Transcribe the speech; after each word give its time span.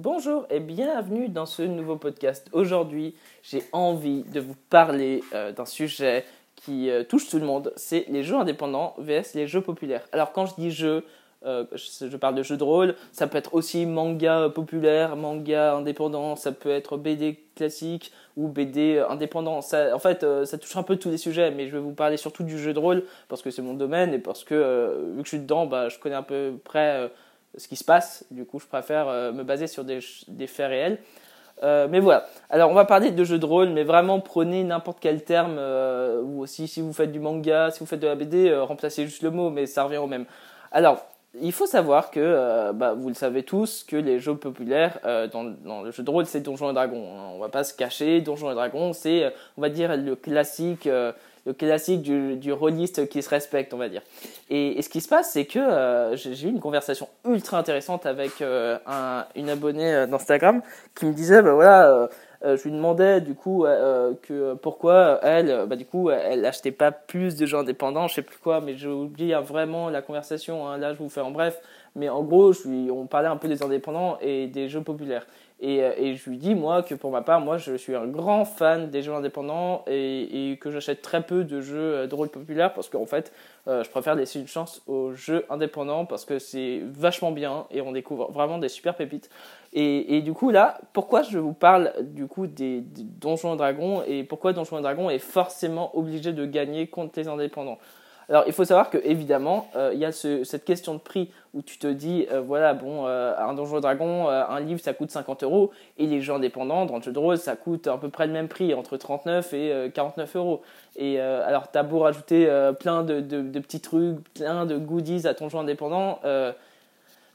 Bonjour 0.00 0.46
et 0.48 0.60
bienvenue 0.60 1.28
dans 1.28 1.44
ce 1.44 1.62
nouveau 1.62 1.96
podcast. 1.96 2.48
Aujourd'hui, 2.52 3.16
j'ai 3.42 3.64
envie 3.72 4.22
de 4.22 4.38
vous 4.38 4.54
parler 4.70 5.24
euh, 5.34 5.50
d'un 5.50 5.64
sujet 5.64 6.24
qui 6.54 6.88
euh, 6.88 7.02
touche 7.02 7.28
tout 7.28 7.40
le 7.40 7.44
monde, 7.44 7.72
c'est 7.74 8.04
les 8.08 8.22
jeux 8.22 8.36
indépendants 8.36 8.94
vs 8.98 9.34
les 9.34 9.48
jeux 9.48 9.60
populaires. 9.60 10.06
Alors 10.12 10.30
quand 10.30 10.46
je 10.46 10.54
dis 10.54 10.70
jeux, 10.70 11.04
euh, 11.44 11.64
je, 11.72 12.16
parle 12.16 12.36
de 12.36 12.44
jeux 12.44 12.56
de 12.56 12.62
rôle, 12.62 12.94
ça 13.10 13.26
peut 13.26 13.38
être 13.38 13.54
aussi 13.54 13.86
manga 13.86 14.48
populaire, 14.50 15.16
manga 15.16 15.74
indépendant, 15.74 16.36
ça 16.36 16.52
peut 16.52 16.70
être 16.70 16.96
BD 16.96 17.40
classique 17.56 18.12
ou 18.36 18.46
BD 18.46 19.04
indépendant. 19.10 19.58
En 19.58 19.98
fait, 19.98 20.24
ça 20.44 20.58
touche 20.58 20.76
un 20.76 20.84
peu 20.84 20.94
tous 20.94 21.10
les 21.10 21.18
sujets, 21.18 21.50
mais 21.50 21.66
je 21.66 21.72
vais 21.72 21.82
vous 21.82 21.90
parler 21.90 22.18
surtout 22.18 22.44
du 22.44 22.56
jeu 22.56 22.72
de 22.72 22.78
rôle 22.78 23.02
parce 23.26 23.42
que 23.42 23.50
c'est 23.50 23.62
mon 23.62 23.74
domaine 23.74 24.14
et 24.14 24.20
parce 24.20 24.44
que 24.44 25.10
vu 25.16 25.22
que 25.22 25.24
je 25.24 25.28
suis 25.30 25.40
dedans, 25.40 25.66
bah, 25.66 25.88
je 25.88 25.98
connais 25.98 26.14
à 26.14 26.22
peu 26.22 26.52
près 26.62 27.10
ce 27.56 27.68
qui 27.68 27.76
se 27.76 27.84
passe. 27.84 28.24
Du 28.30 28.44
coup, 28.44 28.58
je 28.58 28.66
préfère 28.66 29.08
euh, 29.08 29.32
me 29.32 29.42
baser 29.42 29.66
sur 29.66 29.84
des, 29.84 30.00
faits 30.46 30.68
réels. 30.68 30.98
Euh, 31.62 31.88
mais 31.90 32.00
voilà. 32.00 32.26
Alors, 32.50 32.70
on 32.70 32.74
va 32.74 32.84
parler 32.84 33.10
de 33.10 33.24
jeux 33.24 33.38
de 33.38 33.46
rôle, 33.46 33.70
mais 33.70 33.84
vraiment 33.84 34.20
prenez 34.20 34.62
n'importe 34.62 34.98
quel 35.00 35.24
terme, 35.24 35.56
euh, 35.58 36.22
ou 36.22 36.40
aussi 36.40 36.68
si 36.68 36.80
vous 36.80 36.92
faites 36.92 37.10
du 37.10 37.18
manga, 37.18 37.70
si 37.70 37.80
vous 37.80 37.86
faites 37.86 38.00
de 38.00 38.06
la 38.06 38.14
BD, 38.14 38.54
remplacez 38.54 39.04
juste 39.04 39.22
le 39.22 39.30
mot, 39.30 39.50
mais 39.50 39.66
ça 39.66 39.84
revient 39.84 39.98
au 39.98 40.06
même. 40.06 40.26
Alors, 40.70 41.04
il 41.40 41.52
faut 41.52 41.66
savoir 41.66 42.10
que, 42.10 42.72
bah, 42.72 42.94
vous 42.94 43.08
le 43.08 43.14
savez 43.14 43.42
tous, 43.42 43.84
que 43.84 43.96
les 43.96 44.18
jeux 44.18 44.36
populaires 44.36 44.98
dans, 45.32 45.82
le 45.82 45.90
jeu 45.90 46.02
de 46.02 46.10
rôle, 46.10 46.26
c'est 46.26 46.40
Donjons 46.40 46.70
et 46.70 46.74
Dragons. 46.74 47.06
Hein. 47.12 47.32
On 47.34 47.38
va 47.38 47.48
pas 47.48 47.64
se 47.64 47.74
cacher, 47.74 48.20
Donjons 48.20 48.50
et 48.50 48.54
Dragons, 48.54 48.92
c'est, 48.92 49.32
on 49.56 49.60
va 49.60 49.68
dire, 49.68 49.96
le 49.96 50.16
classique 50.16 50.88
classique 51.52 52.02
du, 52.02 52.36
du 52.36 52.52
rôliste 52.52 53.08
qui 53.08 53.22
se 53.22 53.30
respecte, 53.30 53.72
on 53.74 53.78
va 53.78 53.88
dire. 53.88 54.02
Et, 54.50 54.80
ce 54.82 54.88
qui 54.88 55.00
se 55.00 55.08
passe, 55.08 55.32
c'est 55.32 55.44
que 55.44 55.58
euh, 55.58 56.16
j'ai 56.16 56.48
eu 56.48 56.50
une 56.50 56.60
conversation 56.60 57.08
ultra 57.26 57.58
intéressante 57.58 58.06
avec 58.06 58.40
euh, 58.40 58.78
un, 58.86 59.26
une 59.36 59.50
abonnée 59.50 59.92
euh, 59.92 60.06
d'Instagram 60.06 60.62
qui 60.94 61.06
me 61.06 61.12
disait, 61.12 61.42
bah 61.42 61.54
voilà, 61.54 62.08
je 62.42 62.62
lui 62.64 62.70
demandais 62.70 63.20
du 63.20 63.34
coup 63.34 63.64
que 64.22 64.54
pourquoi 64.54 65.18
elle, 65.22 65.66
bah 65.68 65.76
du 65.76 65.84
coup, 65.84 66.10
elle 66.10 66.44
achetait 66.44 66.70
pas 66.70 66.92
plus 66.92 67.36
de 67.36 67.46
jeux 67.46 67.58
indépendants, 67.58 68.08
je 68.08 68.14
sais 68.14 68.22
plus 68.22 68.38
quoi, 68.38 68.60
mais 68.60 68.76
j'ai 68.76 68.88
oublié 68.88 69.34
hein, 69.34 69.40
vraiment 69.40 69.90
la 69.90 70.02
conversation. 70.02 70.66
Hein, 70.68 70.78
là, 70.78 70.94
je 70.94 70.98
vous 70.98 71.08
fais 71.08 71.20
en 71.20 71.30
bref, 71.30 71.60
mais 71.96 72.08
en 72.08 72.22
gros, 72.22 72.52
on 72.66 73.06
parlait 73.06 73.28
un 73.28 73.36
peu 73.36 73.48
des 73.48 73.62
indépendants 73.62 74.18
et 74.20 74.46
des 74.46 74.68
jeux 74.68 74.82
populaires. 74.82 75.26
Et, 75.60 75.82
euh, 75.82 76.14
je 76.14 76.30
lui 76.30 76.36
dis, 76.36 76.54
moi, 76.54 76.82
que 76.84 76.94
pour 76.94 77.10
ma 77.10 77.22
part, 77.22 77.40
moi, 77.40 77.58
je 77.58 77.76
suis 77.76 77.94
un 77.96 78.06
grand 78.06 78.44
fan 78.44 78.90
des 78.90 79.02
jeux 79.02 79.12
indépendants 79.12 79.84
et, 79.88 80.56
que 80.60 80.70
j'achète 80.70 81.02
très 81.02 81.22
peu 81.22 81.42
de 81.42 81.60
jeux 81.60 81.94
euh, 81.94 82.06
de 82.06 82.14
rôle 82.14 82.28
populaire 82.28 82.72
parce 82.72 82.88
qu'en 82.88 83.06
fait, 83.06 83.32
euh, 83.66 83.82
je 83.82 83.90
préfère 83.90 84.14
laisser 84.14 84.38
une 84.38 84.46
chance 84.46 84.82
aux 84.86 85.12
jeux 85.14 85.44
indépendants 85.50 86.04
parce 86.04 86.24
que 86.24 86.38
c'est 86.38 86.82
vachement 86.84 87.32
bien 87.32 87.66
et 87.72 87.80
on 87.80 87.90
découvre 87.90 88.30
vraiment 88.30 88.58
des 88.58 88.68
super 88.68 88.94
pépites. 88.94 89.30
Et, 89.72 90.22
du 90.22 90.32
coup, 90.32 90.50
là, 90.50 90.78
pourquoi 90.92 91.22
je 91.22 91.38
vous 91.38 91.52
parle 91.52 91.92
du 92.00 92.26
coup 92.26 92.46
des, 92.46 92.80
Donjons 92.80 93.54
Dragons 93.54 94.02
et 94.06 94.24
pourquoi 94.24 94.52
Donjons 94.52 94.80
Dragons 94.80 95.10
est 95.10 95.18
forcément 95.18 95.96
obligé 95.96 96.32
de 96.32 96.46
gagner 96.46 96.86
contre 96.86 97.18
les 97.18 97.28
indépendants? 97.28 97.78
Alors, 98.30 98.44
il 98.46 98.52
faut 98.52 98.64
savoir 98.64 98.90
que 98.90 98.98
évidemment, 99.04 99.68
euh, 99.74 99.90
il 99.94 100.00
y 100.00 100.04
a 100.04 100.12
ce, 100.12 100.44
cette 100.44 100.64
question 100.66 100.92
de 100.92 100.98
prix 100.98 101.30
où 101.54 101.62
tu 101.62 101.78
te 101.78 101.86
dis, 101.86 102.26
euh, 102.30 102.42
voilà, 102.42 102.74
bon, 102.74 103.06
euh, 103.06 103.34
un 103.38 103.54
Donjon 103.54 103.80
Dragon, 103.80 104.28
un 104.28 104.60
livre, 104.60 104.80
ça 104.80 104.92
coûte 104.92 105.10
50 105.10 105.44
euros, 105.44 105.70
et 105.96 106.06
les 106.06 106.20
jeux 106.20 106.34
indépendants, 106.34 106.84
dans 106.84 106.96
le 106.96 107.02
jeu 107.02 107.12
de 107.12 107.18
rôle, 107.18 107.38
ça 107.38 107.56
coûte 107.56 107.86
à 107.86 107.96
peu 107.96 108.10
près 108.10 108.26
le 108.26 108.34
même 108.34 108.48
prix, 108.48 108.74
entre 108.74 108.98
39 108.98 109.54
et 109.54 109.90
49 109.94 110.36
euros. 110.36 110.62
Et 110.96 111.18
alors, 111.20 111.70
t'as 111.70 111.82
beau 111.82 112.00
rajouter 112.00 112.50
plein 112.80 113.02
de, 113.02 113.20
de, 113.20 113.60
petits 113.60 113.80
trucs, 113.80 114.18
plein 114.34 114.66
de 114.66 114.76
goodies 114.76 115.26
à 115.26 115.32
ton 115.32 115.48
jeu 115.48 115.58
indépendant, 115.58 116.20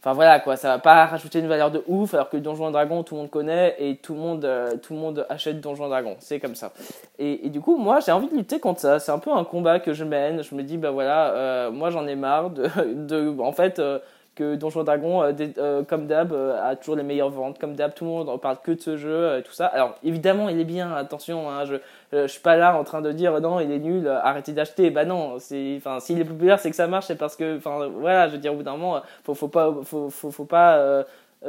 Enfin 0.04 0.12
voilà 0.12 0.42
quoi, 0.42 0.58
ça 0.58 0.68
va 0.68 0.80
pas 0.80 1.06
rajouter 1.06 1.40
une 1.40 1.48
valeur 1.48 1.72
de 1.72 1.82
ouf 1.88 2.14
alors 2.14 2.30
que 2.30 2.36
Donjon 2.36 2.72
Dragon 2.72 3.04
tout 3.04 3.16
le 3.16 3.22
monde 3.22 3.30
connaît 3.30 3.78
et 3.80 3.96
tout 3.96 4.14
le 4.14 4.20
monde, 4.20 4.44
euh, 4.44 4.76
tout 4.76 4.94
le 4.94 5.00
monde 5.00 5.26
achète 5.30 5.62
Donjon 5.62 5.88
Dragon, 5.88 6.18
c'est 6.20 6.42
comme 6.42 6.56
ça. 6.56 6.73
Et, 7.20 7.46
et, 7.46 7.50
du 7.50 7.62
coup 7.62 7.78
moi 7.78 8.02
j'ai 8.02 8.12
envie 8.12 8.28
de 8.28 8.36
lutter 8.36 8.59
contre 8.59 8.81
ça, 8.81 9.00
c'est 9.00 9.14
un 9.14 9.20
peu 9.20 9.31
un 9.31 9.46
combat 9.46 9.80
que 9.80 9.94
je 9.94 10.04
mène, 10.04 10.44
je 10.44 10.56
me 10.56 10.63
dis 10.63 10.78
bah 10.78 10.92
voilà, 10.92 11.31
euh, 11.31 11.72
moi 11.72 11.90
j'en 11.90 12.06
ai 12.06 12.16
marre 12.16 12.50
de, 12.50 12.68
de 13.08 13.40
en 13.40 13.53
fait 13.53 13.80
euh, 13.80 14.00
que 14.36 14.56
Donjon 14.56 14.84
Dragon, 14.84 15.24
euh, 15.24 15.34
euh, 15.58 15.84
comme 15.84 16.08
d'hab, 16.08 16.34
euh, 16.34 16.59
a 16.62 16.75
toujours 16.75 16.96
les 16.96 17.03
meilleures 17.03 17.30
ventes. 17.30 17.59
Comme 17.59 17.75
d'hab, 17.75 17.94
tout 17.94 18.06
le 18.06 18.09
monde 18.09 18.42
parle 18.42 18.58
que 18.63 18.72
de 18.72 18.81
ce 18.81 18.97
jeu, 18.97 19.42
tout 19.46 19.53
ça. 19.53 19.68
Alors, 19.68 19.96
évidemment, 20.03 20.50
il 20.50 20.59
est 20.59 20.66
bien, 20.66 20.94
attention, 20.94 21.50
hein, 21.50 21.66
je, 21.66 21.75
je 22.13 22.28
suis 22.28 22.41
pas 22.41 22.56
là 22.56 22.78
en 22.78 22.84
train 22.84 23.01
de 23.01 23.12
dire 23.12 23.41
non, 23.41 23.59
il 23.59 23.72
est 23.72 23.79
nul, 23.79 24.07
arrêtez 24.07 24.53
d'acheter. 24.53 24.90
Bah 24.90 25.03
non, 25.03 25.40
c'est, 25.40 25.75
enfin, 25.78 26.00
s'il 26.00 26.19
est 26.19 26.25
populaire, 26.25 26.59
c'est 26.59 26.69
que 26.69 26.75
ça 26.75 26.88
marche, 26.88 27.07
c'est 27.07 27.18
parce 27.18 27.35
que, 27.35 27.57
enfin, 27.57 27.88
voilà, 27.88 28.28
je 28.28 28.34
veux 28.34 28.38
dire, 28.38 28.53
au 28.53 28.57
bout 28.57 28.63
d'un 28.63 28.78
moment, 28.78 29.01
faut, 29.24 29.34
faut 29.34 29.47
pas, 29.47 29.74
faut, 29.84 30.09
faut, 30.09 30.31
faut 30.31 30.46
pas 30.46 31.03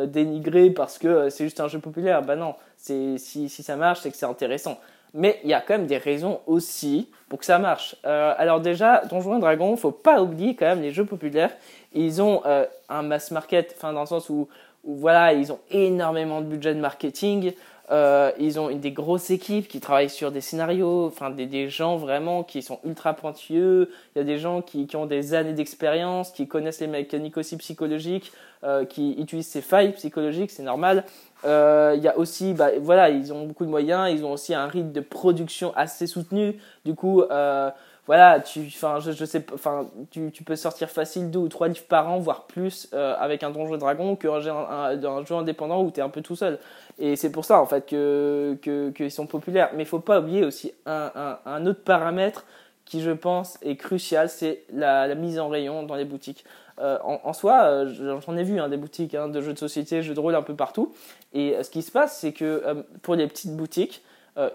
dénigrer 0.06 0.70
parce 0.70 0.98
que 0.98 1.30
c'est 1.30 1.44
juste 1.44 1.60
un 1.60 1.69
jeu 1.69 1.78
populaire. 1.78 2.22
Bah 2.22 2.34
non, 2.34 2.54
c'est, 2.76 3.19
si, 3.19 3.48
si 3.48 3.62
ça 3.62 3.76
marche, 3.76 4.00
c'est 4.00 4.10
que 4.10 4.16
c'est 4.16 4.26
intéressant. 4.26 4.78
Mais 5.16 5.38
il 5.44 5.50
y 5.50 5.54
a 5.54 5.60
quand 5.60 5.78
même 5.78 5.86
des 5.86 5.97
raisons 5.97 6.41
aussi 6.48 7.08
pour 7.28 7.38
que 7.38 7.44
ça 7.44 7.60
marche. 7.60 7.94
Euh, 8.04 8.34
alors 8.36 8.60
déjà, 8.60 9.04
Donjons 9.08 9.36
et 9.36 9.41
Dragons, 9.41 9.76
faut 9.76 9.92
pas 9.92 10.20
oublier 10.20 10.56
quand 10.56 10.66
même 10.66 10.82
les 10.82 10.91
jeux 10.91 11.04
populaires. 11.04 11.52
Ils 11.92 12.20
ont 12.20 12.42
euh, 12.46 12.66
un 12.88 13.02
mass 13.02 13.31
market, 13.31 13.75
enfin 13.76 13.92
dans 13.92 14.00
le 14.00 14.06
sens 14.06 14.28
où, 14.28 14.48
où, 14.82 14.96
voilà, 14.96 15.32
ils 15.32 15.52
ont 15.52 15.60
énormément 15.70 16.41
de 16.41 16.46
budget 16.46 16.75
de 16.75 16.81
marketing. 16.81 17.52
Euh, 17.90 18.32
ils 18.38 18.58
ont 18.58 18.70
une 18.70 18.80
des 18.80 18.92
grosses 18.92 19.30
équipes 19.30 19.68
qui 19.68 19.78
travaillent 19.78 20.08
sur 20.08 20.32
des 20.32 20.40
scénarios, 20.40 21.06
enfin 21.06 21.30
des, 21.30 21.68
gens 21.68 21.96
vraiment 21.96 22.42
qui 22.42 22.62
sont 22.62 22.80
ultra 22.84 23.12
pointueux. 23.14 23.90
Il 24.14 24.18
y 24.18 24.22
a 24.22 24.24
des 24.24 24.38
gens 24.38 24.62
qui, 24.62 24.86
qui 24.86 24.96
ont 24.96 25.06
des 25.06 25.34
années 25.34 25.52
d'expérience, 25.52 26.30
qui 26.30 26.48
connaissent 26.48 26.80
les 26.80 26.86
mécaniques 26.86 27.36
aussi 27.36 27.56
psychologiques, 27.58 28.32
euh, 28.64 28.86
qui 28.86 29.12
utilisent 29.20 29.48
ces 29.48 29.60
failles 29.60 29.92
psychologiques, 29.92 30.50
c'est 30.50 30.62
normal. 30.62 31.04
Euh, 31.44 31.92
il 31.96 32.02
y 32.02 32.08
a 32.08 32.16
aussi, 32.16 32.54
bah, 32.54 32.70
voilà, 32.80 33.10
ils 33.10 33.30
ont 33.32 33.44
beaucoup 33.44 33.66
de 33.66 33.70
moyens, 33.70 34.10
ils 34.10 34.24
ont 34.24 34.32
aussi 34.32 34.54
un 34.54 34.66
rythme 34.66 34.92
de 34.92 35.00
production 35.00 35.74
assez 35.76 36.06
soutenu. 36.06 36.58
Du 36.86 36.94
coup, 36.94 37.20
euh, 37.20 37.70
voilà, 38.06 38.41
tu, 38.41 38.60
enfin, 38.66 39.00
je, 39.00 39.12
je, 39.12 39.25
sais, 39.25 39.44
enfin, 39.54 39.88
tu, 40.10 40.31
tu 40.31 40.44
peux 40.44 40.56
sortir 40.56 40.91
facile 40.91 41.31
deux 41.31 41.38
ou 41.38 41.48
trois 41.48 41.69
livres 41.69 41.87
par 41.88 42.09
an, 42.09 42.19
voire 42.19 42.47
plus, 42.47 42.88
euh, 42.92 43.15
avec 43.19 43.42
un 43.42 43.50
donjon 43.50 43.76
dragon 43.78 44.15
qu'un 44.16 44.47
un, 44.47 45.04
un, 45.04 45.25
jeu 45.25 45.34
indépendant 45.34 45.82
où 45.82 45.91
tu 45.91 46.00
es 46.00 46.03
un 46.03 46.10
peu 46.10 46.20
tout 46.20 46.37
seul. 46.37 46.59
Et 46.98 47.16
c'est 47.16 47.32
pour 47.32 47.44
ça, 47.44 47.60
en 47.60 47.66
fait, 47.66 47.87
que, 47.87 48.59
que, 48.62 48.91
qu'ils 48.91 49.10
sont 49.10 49.26
populaires. 49.26 49.70
Mais 49.75 49.84
il 49.84 49.87
faut 49.87 50.00
pas 50.00 50.20
oublier 50.20 50.44
aussi 50.44 50.72
un, 50.87 51.10
un, 51.14 51.38
un 51.47 51.66
autre 51.66 51.82
paramètre 51.82 52.44
qui, 52.84 53.00
je 53.00 53.10
pense, 53.10 53.59
est 53.62 53.76
crucial, 53.76 54.28
c'est 54.28 54.64
la, 54.72 55.06
la 55.06 55.14
mise 55.14 55.38
en 55.38 55.48
rayon 55.48 55.84
dans 55.84 55.94
les 55.94 56.04
boutiques. 56.04 56.44
Euh, 56.81 56.98
en, 57.04 57.20
en, 57.22 57.32
soi, 57.32 57.64
euh, 57.64 58.20
j'en 58.20 58.37
ai 58.37 58.43
vu 58.43 58.59
hein, 58.59 58.69
des 58.69 58.76
boutiques 58.76 59.14
hein, 59.14 59.28
de 59.28 59.41
jeux 59.41 59.53
de 59.53 59.59
société, 59.59 60.03
jeux 60.03 60.14
de 60.14 60.20
rôle 60.20 60.34
un 60.34 60.43
peu 60.43 60.54
partout. 60.54 60.93
Et 61.32 61.54
euh, 61.54 61.62
ce 61.62 61.70
qui 61.70 61.82
se 61.82 61.93
passe, 61.93 62.19
c'est 62.19 62.32
que 62.32 62.62
euh, 62.66 62.82
pour 63.03 63.14
les 63.14 63.26
petites 63.26 63.56
boutiques, 63.56 64.03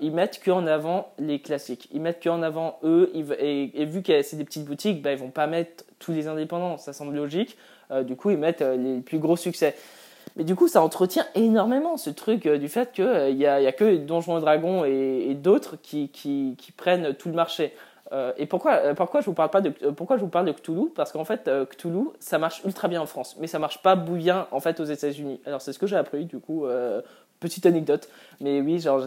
ils 0.02 0.12
mettent 0.12 0.42
qu'en 0.44 0.68
avant 0.68 1.14
les 1.20 1.40
classiques. 1.40 1.88
Ils 1.94 2.02
mettent 2.02 2.22
qu'en 2.22 2.42
avant 2.42 2.80
eux. 2.84 3.12
et, 3.14 3.82
et, 3.82 3.86
vu 3.86 4.02
que 4.02 4.22
c'est 4.22 4.36
des 4.36 4.44
petites 4.44 4.66
boutiques, 4.66 5.02
bah, 5.02 5.12
ils 5.14 5.18
vont 5.18 5.30
pas 5.30 5.48
mettre 5.48 5.86
tous 6.00 6.12
les 6.12 6.28
indépendants. 6.28 6.78
Ça 6.78 6.92
semble 6.92 7.16
logique. 7.16 7.58
du 8.04 8.16
coup, 8.16 8.30
ils 8.32 8.38
mettent 8.38 8.62
les 8.62 9.00
plus 9.00 9.20
gros 9.20 9.38
succès. 9.38 9.76
Mais 10.36 10.44
du 10.44 10.56
coup, 10.56 10.68
ça 10.68 10.82
entretient 10.82 11.26
énormément 11.36 11.98
ce 11.98 12.10
truc 12.10 12.48
du 12.48 12.70
fait 12.70 12.92
qu'il 12.92 13.36
n'y 13.36 13.46
a, 13.46 13.56
a 13.56 13.72
que 13.72 13.98
Donjons 13.98 14.38
et 14.38 14.42
Dragons 14.42 14.86
et, 14.86 15.34
d'autres 15.36 15.76
qui, 15.82 16.10
qui, 16.10 16.56
prennent 16.76 17.14
tout 17.16 17.30
le 17.30 17.36
marché. 17.36 17.74
Euh, 18.12 18.34
et 18.38 18.46
pourquoi, 18.46 18.74
euh, 18.78 18.94
pourquoi 18.96 19.22
je 19.22 19.28
vous 19.28 19.34
parle 19.34 19.52
pas 19.52 19.62
de 19.62 19.72
euh, 19.84 19.92
pourquoi 19.92 20.18
je 20.18 20.22
vous 20.22 20.30
parle 20.30 20.48
de 20.48 20.52
Cthulhu? 20.52 20.90
Parce 20.96 21.12
qu'en 21.12 21.26
fait, 21.26 21.50
Cthulhu, 21.70 22.08
ça 22.20 22.40
marche 22.40 22.64
ultra 22.66 22.88
bien 22.88 23.02
en 23.02 23.06
France, 23.06 23.36
mais 23.40 23.46
ça 23.46 23.60
marche 23.60 23.84
pas 23.84 23.96
bien 23.96 24.48
en 24.52 24.60
fait 24.60 24.80
aux 24.80 24.86
États-Unis. 24.86 25.42
Alors 25.46 25.62
c'est 25.62 25.74
ce 25.74 25.80
que 25.80 25.88
j'ai 25.88 25.96
appris 25.96 26.26
du 26.26 26.40
coup. 26.40 26.66
Petite 27.40 27.66
anecdote, 27.66 28.10
mais 28.42 28.62
oui, 28.62 28.80
genre, 28.80 29.02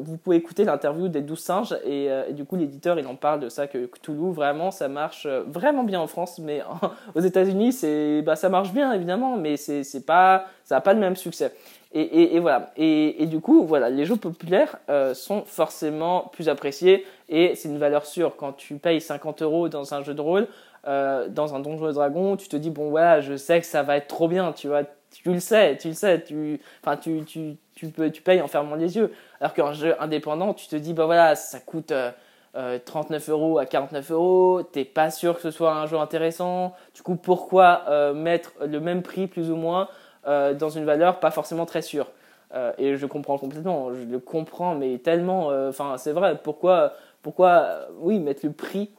vous 0.00 0.16
pouvez 0.16 0.36
écouter 0.36 0.64
l'interview 0.64 1.08
des 1.08 1.20
12 1.20 1.38
singes 1.38 1.76
et, 1.84 2.10
du 2.30 2.44
coup 2.44 2.56
l'éditeur 2.56 2.98
il 2.98 3.06
en 3.06 3.14
parle 3.14 3.40
de 3.40 3.48
ça 3.48 3.66
que 3.66 3.86
Cthulhu 3.86 4.32
vraiment 4.32 4.70
ça 4.70 4.88
marche 4.88 5.26
vraiment 5.26 5.84
bien 5.84 6.00
en 6.00 6.06
France, 6.06 6.38
mais 6.38 6.62
aux 7.14 7.20
États-Unis 7.20 7.72
c'est 7.72 8.22
bah 8.22 8.36
ça 8.36 8.48
marche 8.48 8.72
bien 8.72 8.92
évidemment, 8.92 9.36
mais 9.36 9.56
c'est 9.56 10.06
pas 10.06 10.46
ça 10.64 10.76
a 10.76 10.80
pas 10.80 10.92
le 10.92 11.00
même 11.00 11.16
succès. 11.16 11.52
Et, 11.92 12.36
et, 12.36 12.38
voilà. 12.38 12.70
Et, 12.76 13.24
du 13.26 13.40
coup, 13.40 13.64
voilà, 13.64 13.88
les 13.88 14.04
jeux 14.04 14.16
populaires 14.16 14.76
euh, 14.90 15.14
sont 15.14 15.44
forcément 15.46 16.30
plus 16.32 16.48
appréciés 16.50 17.06
et 17.30 17.54
c'est 17.54 17.68
une 17.68 17.78
valeur 17.78 18.04
sûre. 18.04 18.36
Quand 18.36 18.52
tu 18.52 18.74
payes 18.74 19.00
50 19.00 19.42
euros 19.42 19.68
dans 19.68 19.94
un 19.94 20.02
jeu 20.02 20.12
de 20.12 20.20
rôle, 20.20 20.48
euh, 20.86 21.28
dans 21.28 21.54
un 21.54 21.60
donjon 21.60 21.88
et 21.90 21.92
dragon, 21.94 22.36
tu 22.36 22.48
te 22.48 22.56
dis 22.56 22.70
bon 22.70 22.90
voilà, 22.90 23.20
je 23.20 23.36
sais 23.36 23.60
que 23.60 23.66
ça 23.66 23.82
va 23.82 23.96
être 23.96 24.06
trop 24.06 24.28
bien, 24.28 24.52
tu 24.52 24.68
vois, 24.68 24.82
tu 25.10 25.32
le 25.32 25.40
sais, 25.40 25.76
tu 25.76 25.88
le 25.88 25.94
sais, 25.94 26.22
tu, 26.22 26.60
enfin 26.82 26.96
tu, 26.96 27.24
tu, 27.24 27.56
tu 27.74 27.88
peux, 27.88 28.10
tu 28.10 28.22
payes 28.22 28.40
en 28.40 28.48
fermant 28.48 28.74
les 28.74 28.96
yeux. 28.96 29.12
Alors 29.40 29.54
qu'un 29.54 29.72
jeu 29.72 29.94
indépendant, 30.00 30.54
tu 30.54 30.66
te 30.68 30.76
dis 30.76 30.94
bah 30.94 31.06
voilà, 31.06 31.34
ça 31.34 31.60
coûte 31.60 31.92
euh, 31.92 32.78
39 32.84 33.28
euh, 33.28 33.32
euros 33.32 33.58
à 33.58 33.66
49 33.66 34.10
euros, 34.10 34.62
t'es 34.62 34.84
pas 34.84 35.10
sûr 35.10 35.36
que 35.36 35.42
ce 35.42 35.50
soit 35.50 35.74
un 35.74 35.86
jeu 35.86 35.98
intéressant. 35.98 36.74
Du 36.94 37.02
coup, 37.02 37.16
pourquoi 37.16 37.84
euh, 37.88 38.14
mettre 38.14 38.52
le 38.64 38.80
même 38.80 39.02
prix 39.02 39.26
plus 39.26 39.50
ou 39.50 39.56
moins 39.56 39.88
euh, 40.26 40.54
dans 40.54 40.70
une 40.70 40.84
valeur 40.84 41.20
pas 41.20 41.30
forcément 41.30 41.66
très 41.66 41.82
sûre? 41.82 42.08
Euh, 42.54 42.72
et 42.78 42.96
je 42.96 43.06
comprends 43.06 43.36
complètement, 43.38 43.92
je 43.94 44.04
le 44.04 44.18
comprends, 44.18 44.74
mais 44.74 44.98
tellement, 44.98 45.50
euh, 45.50 45.68
enfin 45.68 45.96
c'est 45.98 46.12
vrai, 46.12 46.38
pourquoi, 46.42 46.94
pourquoi, 47.22 47.88
oui, 48.00 48.18
mettre 48.18 48.46
le 48.46 48.52
prix 48.52 48.90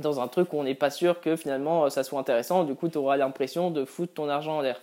dans 0.00 0.20
un 0.20 0.26
truc 0.26 0.52
où 0.52 0.56
on 0.58 0.64
n'est 0.64 0.74
pas 0.74 0.90
sûr 0.90 1.20
que 1.20 1.36
finalement 1.36 1.88
ça 1.88 2.02
soit 2.02 2.18
intéressant, 2.18 2.64
du 2.64 2.74
coup 2.74 2.88
tu 2.88 2.98
auras 2.98 3.16
l'impression 3.16 3.70
de 3.70 3.84
foutre 3.84 4.14
ton 4.14 4.28
argent 4.28 4.58
en 4.58 4.60
l'air. 4.60 4.80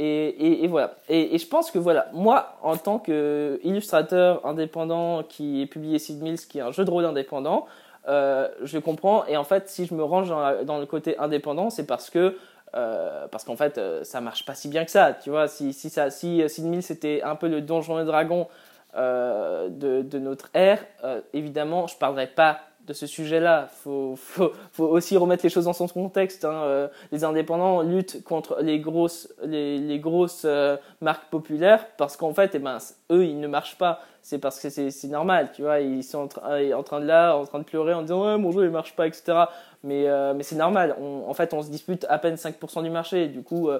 Et, 0.00 0.66
voilà. 0.68 0.94
Et, 1.08 1.36
je 1.36 1.46
pense 1.46 1.72
que 1.72 1.78
voilà, 1.78 2.06
moi, 2.12 2.56
en 2.62 2.76
tant 2.76 3.00
qu'illustrateur 3.00 4.46
indépendant 4.46 5.24
qui 5.24 5.60
est 5.62 5.66
publié 5.66 5.98
Sid 5.98 6.22
Mills, 6.22 6.38
qui 6.38 6.58
est 6.58 6.62
un 6.62 6.70
jeu 6.70 6.84
de 6.84 6.90
rôle 6.90 7.04
indépendant, 7.04 7.66
euh, 8.06 8.48
je 8.62 8.78
comprends. 8.78 9.26
Et 9.26 9.36
en 9.36 9.42
fait, 9.44 9.68
si 9.68 9.86
je 9.86 9.94
me 9.94 10.04
range 10.04 10.28
dans, 10.64 10.78
le 10.78 10.86
côté 10.86 11.18
indépendant, 11.18 11.68
c'est 11.68 11.86
parce 11.86 12.10
que 12.10 12.38
euh, 12.76 13.26
parce 13.28 13.44
qu'en 13.44 13.56
fait, 13.56 13.78
euh, 13.78 14.04
ça 14.04 14.20
marche 14.20 14.44
pas 14.44 14.54
si 14.54 14.68
bien 14.68 14.84
que 14.84 14.90
ça. 14.90 15.14
Tu 15.14 15.30
vois, 15.30 15.48
si, 15.48 15.72
si, 15.72 15.90
ça, 15.90 16.10
si 16.10 16.48
Sid 16.48 16.64
Mills 16.66 16.82
c'était 16.82 17.22
un 17.22 17.34
peu 17.34 17.48
le 17.48 17.60
donjon 17.60 17.98
et 17.98 18.04
dragon 18.04 18.46
de, 18.94 20.02
de, 20.02 20.18
notre 20.18 20.48
ère, 20.54 20.84
évidemment, 21.32 21.86
je 21.86 21.96
parlerais 21.96 22.26
pas 22.26 22.58
de 22.88 22.94
ce 22.94 23.06
sujet-là. 23.06 23.68
Il 23.70 23.76
faut, 23.82 24.14
faut, 24.16 24.52
faut, 24.72 24.86
aussi 24.86 25.16
remettre 25.16 25.44
les 25.44 25.50
choses 25.50 25.66
dans 25.66 25.72
son 25.72 25.86
contexte. 25.86 26.44
Hein. 26.44 26.62
Euh, 26.64 26.88
les 27.12 27.22
indépendants 27.22 27.82
luttent 27.82 28.24
contre 28.24 28.58
les 28.62 28.80
grosses, 28.80 29.32
les, 29.44 29.78
les 29.78 29.98
grosses 30.00 30.42
euh, 30.44 30.76
marques 31.00 31.28
populaires 31.30 31.86
parce 31.96 32.16
qu'en 32.16 32.34
fait, 32.34 32.54
eh 32.54 32.58
ben, 32.58 32.78
eux, 33.12 33.24
ils 33.24 33.38
ne 33.38 33.46
marchent 33.46 33.78
pas. 33.78 34.00
C'est 34.22 34.38
parce 34.38 34.60
que 34.60 34.68
c'est 34.68 35.08
normal, 35.08 35.50
tu 35.54 35.62
vois. 35.62 35.80
Ils 35.80 36.02
sont 36.02 36.28
en, 36.42 36.72
en, 36.72 36.82
train 36.82 37.00
de 37.00 37.06
là, 37.06 37.36
en 37.36 37.44
train 37.44 37.60
de 37.60 37.64
pleurer 37.64 37.94
en 37.94 38.02
disant 38.02 38.24
ouais, 38.24 38.36
mon 38.36 38.50
jeu 38.50 38.64
il 38.64 38.70
marche 38.70 38.96
pas, 38.96 39.06
etc. 39.06 39.44
Mais, 39.84 40.08
euh, 40.08 40.34
mais 40.34 40.42
c'est 40.42 40.56
normal. 40.56 40.96
en 41.00 41.34
fait, 41.34 41.54
on 41.54 41.62
se 41.62 41.70
dispute 41.70 42.04
à 42.08 42.18
peine 42.18 42.34
5% 42.34 42.82
du 42.82 42.90
marché. 42.90 43.28
Du 43.28 43.42
coup, 43.42 43.70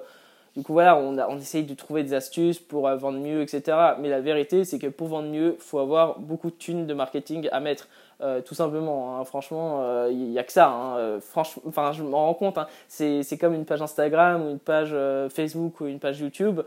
du 0.57 0.63
coup, 0.63 0.73
voilà, 0.73 0.97
on, 0.97 1.19
on 1.19 1.37
essaye 1.39 1.65
de 1.65 1.75
trouver 1.75 2.03
des 2.03 2.15
astuces 2.15 2.59
pour 2.59 2.89
vendre 2.89 3.19
mieux, 3.19 3.43
etc. 3.43 3.77
Mais 4.01 4.09
la 4.09 4.21
vérité, 4.21 4.65
c'est 4.65 4.79
que 4.79 4.87
pour 4.87 5.09
vendre 5.09 5.29
mieux, 5.29 5.57
il 5.59 5.63
faut 5.63 5.81
avoir 5.81 6.19
beaucoup 6.19 6.51
de 6.51 6.57
thunes 6.57 6.87
de 6.87 6.95
marketing 6.95 7.49
à 7.53 7.61
mettre. 7.61 7.89
Euh, 8.21 8.41
tout 8.41 8.55
simplement. 8.55 9.17
Hein. 9.17 9.25
Franchement, 9.25 9.81
il 10.09 10.17
euh, 10.17 10.31
n'y 10.31 10.39
a 10.39 10.45
que 10.45 10.53
ça. 10.53 10.69
Hein. 10.69 10.97
Euh, 10.99 11.21
franchement, 11.21 11.93
je 11.93 12.03
m'en 12.03 12.27
rends 12.27 12.35
compte. 12.35 12.59
Hein. 12.59 12.67
C'est 12.89 13.39
comme 13.39 13.55
une 13.55 13.65
page 13.65 13.81
Instagram 13.81 14.45
ou 14.45 14.51
une 14.51 14.59
page 14.59 14.95
Facebook 15.31 15.81
ou 15.81 15.87
une 15.87 16.01
page 16.01 16.21
YouTube. 16.21 16.61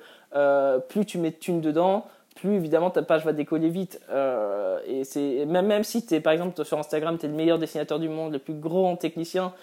plus 0.88 1.06
tu 1.06 1.18
mets 1.18 1.31
de 1.31 1.36
thunes 1.36 1.62
dedans, 1.62 2.06
plus 2.36 2.56
évidemment 2.56 2.89
ta 2.89 3.01
page 3.01 3.25
va 3.25 3.33
décoller 3.33 3.69
vite. 3.69 4.00
et 4.88 5.45
même, 5.45 5.68
même 5.68 5.83
si 5.83 6.06
es, 6.12 6.19
par 6.21 6.33
exemple 6.33 6.63
sur 6.63 6.80
Instagram, 6.80 7.18
tu 7.18 7.25
es 7.25 7.30
le 7.30 7.36
meilleur 7.36 7.59
dessinateur 7.59 8.00
du 8.00 8.07
monde, 8.07 8.31
le 8.31 8.39
plus 8.39 8.53
grand 8.53 8.95
technicien, 8.95 9.53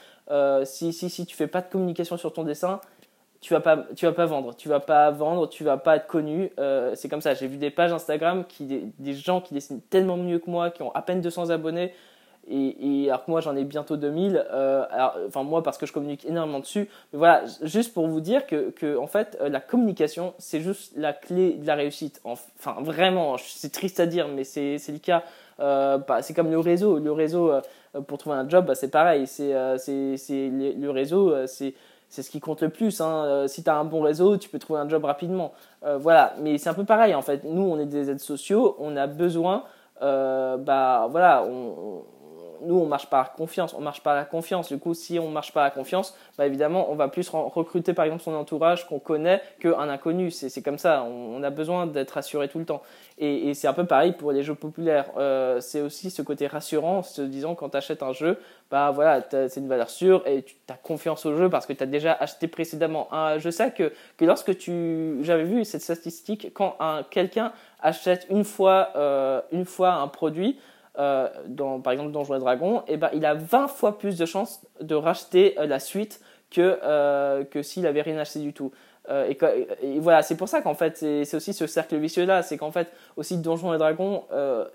si, 0.64 0.93
si, 0.93 1.08
si 1.08 1.25
tu 1.25 1.37
fais 1.37 1.46
pas 1.46 1.62
de 1.62 1.70
communication 1.70 2.19
sur 2.19 2.32
ton 2.35 2.43
dessin, 2.43 2.81
tu 3.40 3.55
vas 3.55 3.61
pas 3.61 3.87
tu 3.94 4.06
vas 4.06 4.12
pas 4.12 4.26
vendre. 4.26 4.55
Tu 4.56 4.69
vas 4.69 4.81
pas 4.81 5.11
vendre 5.11 5.49
tu 5.49 5.64
vas 5.64 5.76
pas 5.76 5.96
être 5.96 6.06
connu. 6.06 6.50
Euh, 6.58 6.94
c'est 6.94 7.08
comme 7.08 7.20
ça. 7.20 7.35
J'ai 7.35 7.46
vu 7.46 7.56
des 7.56 7.70
pages 7.70 7.93
Instagram 7.93 8.44
qui 8.49 8.93
des, 8.99 9.14
gens 9.14 9.40
qui 9.40 9.55
dessinent 9.55 9.81
tellement 9.90 10.17
mieux 10.17 10.38
que 10.38 10.50
moi 10.50 10.70
qui 10.70 10.82
ont 10.82 10.93
à 10.94 11.02
peine 11.02 11.20
200 11.20 11.50
abonnés. 11.50 11.93
Et, 12.50 13.05
et 13.05 13.11
alors 13.11 13.26
que 13.26 13.31
moi 13.31 13.40
j'en 13.43 13.55
ai 13.56 13.64
bientôt 13.64 13.99
2000 13.99 14.43
euh, 14.50 14.87
alors, 14.90 15.19
enfin 15.26 15.43
moi 15.43 15.62
parce 15.62 15.76
que 15.76 15.85
je 15.85 15.93
communique 15.93 16.25
énormément 16.25 16.61
dessus. 16.61 16.88
Mais 17.12 17.19
voilà 17.19 17.44
juste 17.62 17.93
pour 17.93 18.08
vous 18.08 18.20
dire 18.20 18.46
que, 18.46 18.70
que 18.70 18.96
en 18.96 19.06
fait 19.06 19.37
euh, 19.40 19.49
la 19.50 19.61
communication 19.61 20.35
c'est 20.38 20.61
juste 20.61 20.94
la 20.96 21.12
clé 21.12 21.52
de 21.52 21.67
la 21.67 21.75
réussite. 21.75 22.20
Enfin 22.25 22.75
vraiment 22.81 23.37
c'est 23.38 23.70
triste 23.73 24.00
à 24.00 24.06
dire 24.06 24.29
mais 24.29 24.44
c'est 24.44 24.79
le 24.88 24.99
cas. 24.99 25.25
Euh, 25.61 25.99
bah, 25.99 26.23
c'est 26.23 26.35
comme 26.35 26.50
le 26.50 26.58
réseau. 26.58 26.99
Le 26.99 27.12
réseau 27.12 27.52
pour 28.06 28.19
trouver 28.19 28.37
un 28.37 28.49
job 28.49 28.64
bah, 28.67 28.75
c'est 28.75 28.90
pareil. 28.90 29.26
C'est 29.26 29.52
le 29.52 30.88
réseau 30.88 31.46
c'est 31.46 31.75
c'est 32.08 32.22
ce 32.22 32.31
qui 32.31 32.40
compte 32.40 32.62
le 32.62 32.70
plus. 32.70 33.00
Hein. 33.00 33.25
Euh, 33.25 33.49
si 33.49 33.62
tu 33.62 33.70
un 33.70 33.84
bon 33.84 34.00
réseau, 34.00 34.37
tu 34.37 34.49
peux 34.49 34.58
trouver 34.58 34.81
un 34.81 34.88
job 34.88 35.05
rapidement. 35.05 35.52
Euh, 35.84 35.99
voilà, 35.99 36.34
mais 36.40 36.58
c'est 36.58 36.70
un 36.70 36.75
peu 36.75 36.84
pareil 36.84 37.14
en 37.14 37.22
fait. 37.22 37.44
Nous, 37.44 37.62
on 37.62 37.78
est 37.78 37.87
des 37.87 38.10
aides 38.10 38.20
sociaux, 38.20 38.76
on 38.78 38.96
a 38.96 39.06
besoin, 39.06 39.64
euh, 40.02 40.56
bah 40.56 41.08
voilà, 41.10 41.44
on, 41.44 42.02
nous, 42.62 42.78
on 42.78 42.87
marche 42.87 43.08
par 43.08 43.32
confiance, 43.32 43.75
on 43.75 43.81
marche 43.81 44.02
par 44.02 44.14
la 44.14 44.25
confiance. 44.25 44.69
Du 44.69 44.78
coup, 44.78 44.94
si 44.94 45.19
on 45.19 45.31
marche 45.31 45.52
par 45.52 45.64
la 45.64 45.70
confiance, 45.70 46.16
bah, 46.37 46.46
évidemment, 46.46 46.90
on 46.90 46.94
va 46.94 47.08
plus 47.08 47.28
recruter 47.28 47.93
par 47.94 48.05
exemple 48.05 48.22
son 48.22 48.34
entourage 48.34 48.87
qu'on 48.87 48.99
connaît 48.99 49.43
qu'un 49.60 49.88
inconnu. 49.88 50.31
C'est 50.31 50.62
comme 50.62 50.78
ça, 50.78 51.05
on, 51.05 51.43
a 51.43 51.50
besoin 51.50 51.87
d'être 51.87 52.12
rassuré 52.12 52.49
tout 52.49 52.58
le 52.58 52.64
temps. 52.64 52.82
Et, 53.19 53.55
c'est 53.55 53.69
un 53.69 53.72
peu 53.72 53.87
pareil 53.87 54.12
pour 54.12 54.32
les 54.32 54.43
jeux 54.43 54.55
populaires. 54.55 55.10
Euh, 55.16 55.60
c'est 55.60 55.81
aussi 55.81 56.10
ce 56.10 56.22
côté 56.22 56.46
rassurant, 56.46 57.02
se 57.02 57.22
disant 57.22 57.55
quand 57.55 57.70
tu 57.70 57.76
achètes 57.76 58.02
un 58.02 58.12
jeu, 58.12 58.38
bah 58.70 58.90
voilà, 58.90 59.22
c'est 59.31 59.56
une 59.56 59.69
valeur 59.69 59.88
sûre 59.88 60.22
et 60.26 60.43
tu 60.43 60.54
as 60.69 60.75
confiance 60.75 61.25
au 61.25 61.37
jeu 61.37 61.49
parce 61.49 61.64
que 61.66 61.72
tu 61.72 61.82
as 61.82 61.87
déjà 61.87 62.12
acheté 62.12 62.49
précédemment. 62.49 63.08
je 63.38 63.50
sais 63.50 63.70
que, 63.72 63.93
que 64.16 64.25
lorsque 64.25 64.56
tu. 64.58 65.19
J'avais 65.22 65.44
vu 65.44 65.64
cette 65.64 65.82
statistique, 65.82 66.52
quand 66.54 66.76
quelqu'un 67.11 67.52
achète 67.81 68.26
une 68.31 68.44
fois, 68.44 68.90
euh, 68.96 69.40
une 69.52 69.64
fois 69.64 69.94
un 69.94 70.08
produit, 70.08 70.58
euh, 70.98 71.28
dans, 71.46 71.80
par 71.80 71.92
exemple 71.92 72.10
dans 72.10 72.24
Jouer 72.24 72.40
Dragon, 72.40 72.80
et 72.88 72.94
eh 72.94 72.96
ben, 72.96 73.08
il 73.12 73.24
a 73.24 73.34
20 73.34 73.68
fois 73.68 73.98
plus 73.98 74.18
de 74.18 74.26
chances 74.26 74.60
de 74.80 74.96
racheter 74.96 75.58
euh, 75.58 75.66
la 75.66 75.78
suite 75.78 76.20
que, 76.50 76.80
euh, 76.82 77.44
que 77.44 77.62
s'il 77.62 77.86
avait 77.86 78.02
rien 78.02 78.18
acheté 78.18 78.40
du 78.40 78.52
tout. 78.52 78.72
Et, 79.30 79.38
et, 79.80 80.00
voilà, 80.00 80.22
c'est 80.22 80.36
pour 80.36 80.50
ça 80.50 80.60
qu'en 80.60 80.74
fait, 80.74 80.98
c'est 80.98 81.34
aussi 81.34 81.54
ce 81.54 81.66
cercle 81.66 81.96
vicieux-là, 81.96 82.42
c'est 82.42 82.58
qu'en 82.58 82.70
fait, 82.70 82.92
aussi 83.16 83.38
Donjons 83.38 83.72
et 83.72 83.78
Dragons 83.78 84.24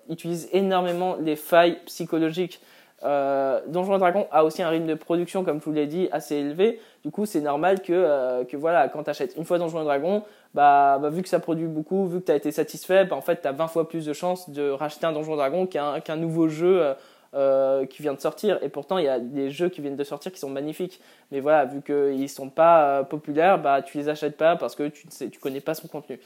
utilise 0.09 0.49
énormément 0.51 1.17
les 1.19 1.35
failles 1.35 1.77
psychologiques. 1.85 2.59
Euh, 3.03 3.59
Dragons 3.67 4.27
a 4.31 4.45
aussi 4.45 4.61
un 4.61 4.69
rythme 4.69 4.87
de 4.87 4.93
production, 4.93 5.43
comme 5.43 5.59
je 5.59 5.65
vous 5.65 5.71
l'ai 5.71 5.87
dit, 5.87 6.07
assez 6.11 6.35
élevé. 6.35 6.79
Du 7.03 7.11
coup, 7.11 7.25
c'est 7.25 7.41
normal 7.41 7.81
que, 7.81 8.43
que 8.43 8.55
voilà, 8.55 8.87
quand 8.87 9.03
tu 9.03 9.09
achètes 9.09 9.35
une 9.35 9.45
fois 9.45 9.57
Donjons 9.57 9.81
et 9.81 9.85
Dragons, 9.85 10.23
bah, 10.53 10.99
bah, 11.01 11.09
vu 11.09 11.23
que 11.23 11.29
ça 11.29 11.39
produit 11.39 11.65
beaucoup, 11.65 12.07
vu 12.07 12.19
que 12.19 12.25
tu 12.25 12.31
as 12.31 12.35
été 12.35 12.51
satisfait, 12.51 13.05
bah, 13.05 13.15
en 13.15 13.21
fait, 13.21 13.41
tu 13.41 13.47
as 13.47 13.51
20 13.51 13.67
fois 13.67 13.89
plus 13.89 14.05
de 14.05 14.13
chances 14.13 14.49
de 14.49 14.69
racheter 14.69 15.05
un 15.05 15.11
Donjon 15.11 15.35
Dragon 15.35 15.65
qu'un 15.65 16.15
nouveau 16.15 16.47
jeu 16.47 16.81
euh, 16.81 16.93
euh, 17.33 17.85
qui 17.87 18.03
vient 18.03 18.13
de 18.13 18.19
sortir. 18.19 18.59
Et 18.61 18.69
pourtant, 18.69 18.99
il 18.99 19.05
y 19.05 19.09
a 19.09 19.19
des 19.19 19.49
jeux 19.49 19.69
qui 19.69 19.81
viennent 19.81 19.95
de 19.95 20.03
sortir 20.03 20.31
qui 20.31 20.39
sont 20.39 20.49
magnifiques. 20.49 21.01
Mais 21.31 21.39
voilà, 21.39 21.65
vu 21.65 21.81
qu'ils 21.81 22.21
ne 22.21 22.27
sont 22.27 22.49
pas 22.49 22.99
euh, 22.99 23.03
populaires, 23.03 23.59
bah, 23.59 23.81
tu 23.81 23.97
les 23.97 24.09
achètes 24.09 24.37
pas 24.37 24.55
parce 24.55 24.75
que 24.75 24.87
tu 24.89 25.07
ne 25.07 25.27
tu 25.29 25.39
connais 25.39 25.61
pas 25.61 25.73
son 25.73 25.87
contenu. 25.87 26.19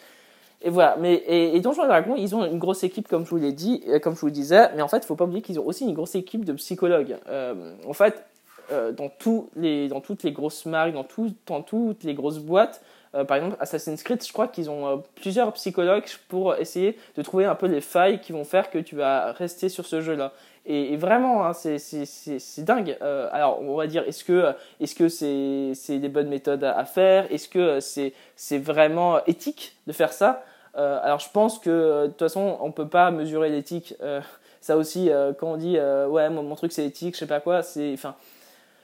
Et 0.62 0.70
voilà, 0.70 0.98
mais 1.00 1.14
et, 1.14 1.56
et 1.56 1.60
Donjons 1.60 1.86
Dragons, 1.86 2.16
ils 2.16 2.36
ont 2.36 2.44
une 2.46 2.58
grosse 2.58 2.84
équipe, 2.84 3.08
comme 3.08 3.26
je 3.26 3.30
vous 3.30 3.38
l'ai 3.38 3.54
dit, 3.54 3.84
comme 4.02 4.16
je 4.16 4.22
vous 4.22 4.28
le 4.28 4.32
disais, 4.32 4.70
mais 4.76 4.82
en 4.82 4.88
fait, 4.88 5.06
faut 5.06 5.16
pas 5.16 5.26
oublier 5.26 5.42
qu'ils 5.42 5.60
ont 5.60 5.66
aussi 5.66 5.86
une 5.86 5.94
grosse 5.94 6.16
équipe 6.16 6.46
de 6.46 6.54
psychologues. 6.54 7.18
en 7.88 7.94
fait, 7.94 8.24
dans, 8.72 9.10
tous 9.10 9.50
les, 9.56 9.88
dans 9.88 10.02
toutes 10.02 10.24
les 10.24 10.32
grosses 10.32 10.66
marques, 10.66 10.94
dans, 10.94 11.04
tout, 11.04 11.32
dans 11.46 11.62
toutes 11.62 12.04
les 12.04 12.16
grosses 12.16 12.40
boîtes, 12.40 12.82
euh, 13.16 13.24
par 13.24 13.38
exemple, 13.38 13.56
Assassin's 13.60 14.04
Creed, 14.04 14.24
je 14.26 14.32
crois 14.34 14.48
qu'ils 14.48 14.70
ont 14.70 14.88
euh, 14.88 14.98
plusieurs 15.16 15.52
psychologues 15.54 16.06
pour 16.28 16.56
essayer 16.56 16.98
de 17.16 17.22
trouver 17.22 17.46
un 17.46 17.56
peu 17.56 17.68
les 17.68 17.82
failles 17.82 18.20
qui 18.20 18.34
vont 18.34 18.44
faire 18.44 18.70
que 18.70 18.78
tu 18.78 18.96
vas 18.96 19.32
rester 19.32 19.70
sur 19.70 19.86
ce 19.86 20.02
jeu-là. 20.02 20.34
Et, 20.66 20.98
vraiment, 20.98 21.46
hein, 21.46 21.54
c'est 21.54 22.64
dingue. 22.66 22.98
Euh, 23.02 23.30
alors, 23.32 23.62
on 23.62 23.78
va 23.78 23.88
dire, 23.88 24.04
est-ce 24.06 24.26
que 24.26 24.54
est-ce 24.82 24.96
que 24.96 25.08
c'est 25.08 25.98
des 25.98 26.10
bonnes 26.10 26.28
méthodes 26.28 26.66
à, 26.66 26.84
faire? 26.84 27.32
Est-ce 27.32 27.48
que 27.48 27.80
c'est 27.80 28.58
vraiment 28.58 29.24
éthique 29.26 29.78
de 29.88 29.94
faire 29.94 30.12
ça? 30.12 30.44
Alors, 30.74 31.20
je 31.20 31.30
pense 31.32 31.58
que 31.58 32.04
de 32.04 32.08
toute 32.08 32.20
façon, 32.20 32.58
on 32.60 32.72
peut 32.72 32.88
pas 32.88 33.12
mesurer 33.12 33.50
l'éthique. 33.50 33.96
ça 34.60 34.76
aussi, 34.76 35.10
quand 35.40 35.54
on 35.54 35.58
dit 35.58 35.80
ouais, 35.80 36.30
mon, 36.30 36.44
mon 36.44 36.56
truc 36.56 36.74
c'est 36.74 36.86
éthique, 36.86 37.14
je 37.16 37.20
sais 37.20 37.28
pas 37.28 37.40
quoi, 37.40 37.64
c'est 37.64 37.94
enfin 37.94 38.16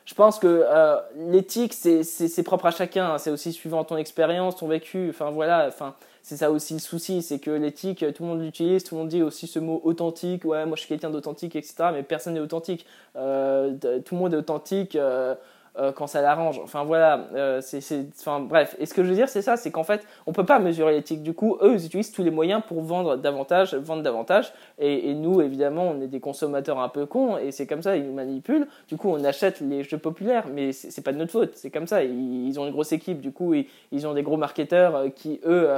je 0.05 0.13
pense 0.15 0.39
que 0.39 0.47
euh, 0.47 0.97
l'éthique, 1.15 1.73
c'est 1.73 2.43
propre 2.43 2.65
à 2.65 2.71
chacun. 2.71 3.17
C'est 3.17 3.29
aussi 3.31 3.53
suivant 3.53 3.83
ton 3.83 3.97
expérience, 3.97 4.57
ton 4.57 4.67
vécu. 4.67 5.09
Enfin 5.09 5.31
voilà, 5.31 5.67
enfin 5.67 5.95
c'est 6.21 6.37
ça 6.37 6.51
aussi 6.51 6.73
le 6.73 6.79
souci, 6.79 7.21
c'est 7.21 7.39
que 7.39 7.51
l'éthique, 7.51 8.05
tout 8.13 8.23
le 8.23 8.29
monde 8.29 8.41
l'utilise, 8.41 8.83
tout 8.83 8.95
le 8.95 9.01
monde 9.01 9.09
dit 9.09 9.21
aussi 9.21 9.45
ce 9.45 9.59
mot 9.59 9.81
authentique. 9.83 10.45
Ouais, 10.45 10.65
moi 10.65 10.75
je 10.75 10.81
suis 10.81 10.89
quelqu'un 10.89 11.09
d'authentique, 11.09 11.55
etc. 11.55 11.75
Mais 11.93 12.03
personne 12.03 12.33
n'est 12.33 12.39
authentique. 12.39 12.85
Euh, 13.15 13.73
tout 14.05 14.15
le 14.15 14.21
monde 14.21 14.33
est 14.33 14.37
authentique. 14.37 14.95
Euh, 14.95 15.35
euh, 15.77 15.91
quand 15.91 16.07
ça 16.07 16.21
l'arrange. 16.21 16.59
Enfin 16.63 16.83
voilà, 16.83 17.27
euh, 17.33 17.59
c'est, 17.61 17.81
enfin 18.19 18.39
bref. 18.39 18.75
Et 18.79 18.85
ce 18.85 18.93
que 18.93 19.03
je 19.03 19.09
veux 19.09 19.15
dire, 19.15 19.27
c'est 19.27 19.41
ça, 19.41 19.57
c'est 19.57 19.71
qu'en 19.71 19.83
fait, 19.83 20.05
on 20.27 20.31
peut 20.31 20.45
pas 20.45 20.59
mesurer 20.59 20.93
l'éthique. 20.93 21.23
Du 21.23 21.33
coup, 21.33 21.57
eux, 21.61 21.73
ils 21.73 21.85
utilisent 21.85 22.11
tous 22.11 22.23
les 22.23 22.31
moyens 22.31 22.61
pour 22.67 22.81
vendre 22.81 23.15
davantage, 23.15 23.73
vendre 23.73 24.03
davantage. 24.03 24.53
Et, 24.77 25.09
et 25.09 25.13
nous, 25.15 25.41
évidemment, 25.41 25.89
on 25.89 26.01
est 26.01 26.07
des 26.07 26.19
consommateurs 26.19 26.79
un 26.79 26.89
peu 26.89 27.05
cons, 27.05 27.37
et 27.37 27.51
c'est 27.51 27.65
comme 27.65 27.81
ça, 27.81 27.97
ils 27.97 28.05
nous 28.05 28.13
manipulent. 28.13 28.67
Du 28.87 28.97
coup, 28.97 29.09
on 29.09 29.23
achète 29.23 29.61
les 29.61 29.83
jeux 29.83 29.97
populaires, 29.97 30.45
mais 30.53 30.73
c'est, 30.73 31.01
pas 31.01 31.11
de 31.11 31.17
notre 31.17 31.31
faute. 31.31 31.51
C'est 31.55 31.71
comme 31.71 31.87
ça. 31.87 32.03
Ils, 32.03 32.59
ont 32.59 32.65
une 32.65 32.71
grosse 32.71 32.91
équipe. 32.91 33.19
Du 33.19 33.31
coup, 33.31 33.53
ils, 33.53 33.65
ils 33.91 34.05
ont 34.05 34.13
des 34.13 34.23
gros 34.23 34.37
marketeurs 34.37 34.95
euh, 34.95 35.09
qui, 35.09 35.39
eux, 35.45 35.69